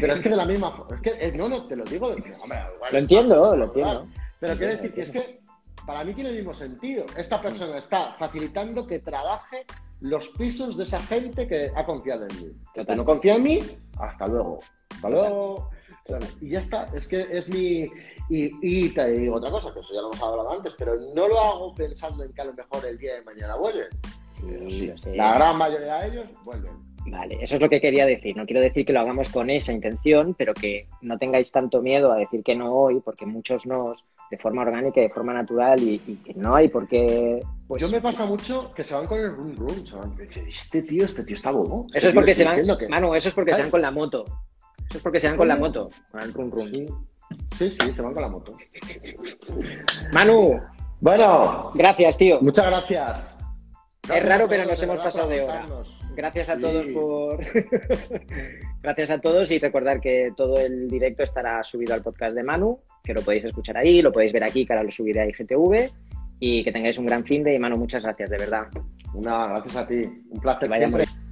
[0.00, 2.08] Pero es que de la misma forma, es que eh, no, no, te lo digo,
[2.14, 4.08] de- hombre, igual Lo entiendo, lo entiendo.
[4.40, 5.40] Pero quiero decir que es que
[5.86, 7.04] para mí tiene el mismo sentido.
[7.16, 9.64] Esta persona está facilitando que trabaje
[10.00, 12.52] los pisos de esa gente que ha confiado en mí.
[12.74, 13.60] Que no confía en mí,
[13.98, 14.58] hasta luego.
[14.94, 15.70] Hasta luego.
[16.08, 16.36] ¿Sabes?
[16.40, 17.90] Y ya está, es que es mi.
[18.30, 21.28] Y, y te digo otra cosa, que eso ya lo hemos hablado antes, pero no
[21.28, 23.88] lo hago pensando en que a lo mejor el día de mañana vuelven.
[24.70, 26.72] Sí, sí, la gran mayoría de ellos vuelven.
[27.06, 28.36] Vale, eso es lo que quería decir.
[28.36, 32.12] No quiero decir que lo hagamos con esa intención, pero que no tengáis tanto miedo
[32.12, 33.94] a decir que no hoy, porque muchos no
[34.30, 37.40] de forma orgánica y de forma natural y, y que no hay por qué.
[37.66, 39.86] Pues, Yo me pasa mucho que se van con el room room.
[39.86, 40.14] Se van,
[40.46, 41.86] este tío, este tío está bobo.
[41.86, 42.76] Este Eso es porque se van.
[42.76, 44.26] que- Manu, eso es porque se van con la moto.
[44.88, 46.66] Eso es porque se van con la moto, con el rum rum.
[46.66, 46.86] Sí,
[47.58, 48.56] sí, sí, se van con la moto.
[50.12, 50.60] Manu,
[51.00, 52.38] Bueno, gracias, tío.
[52.40, 53.34] muchas gracias.
[54.12, 55.66] Es raro, pero nos hemos pasado de hora.
[56.16, 56.62] Gracias a Sí.
[56.62, 57.44] todos por.
[58.82, 62.80] Gracias a todos y recordar que todo el directo estará subido al podcast de Manu,
[63.04, 65.90] que lo podéis escuchar ahí, lo podéis ver aquí, que ahora lo subiré a IGTV.
[66.40, 68.68] Y que tengáis un gran fin de y Manu, muchas gracias, de verdad.
[69.12, 70.04] Una, gracias a ti.
[70.30, 71.27] Un placer Que.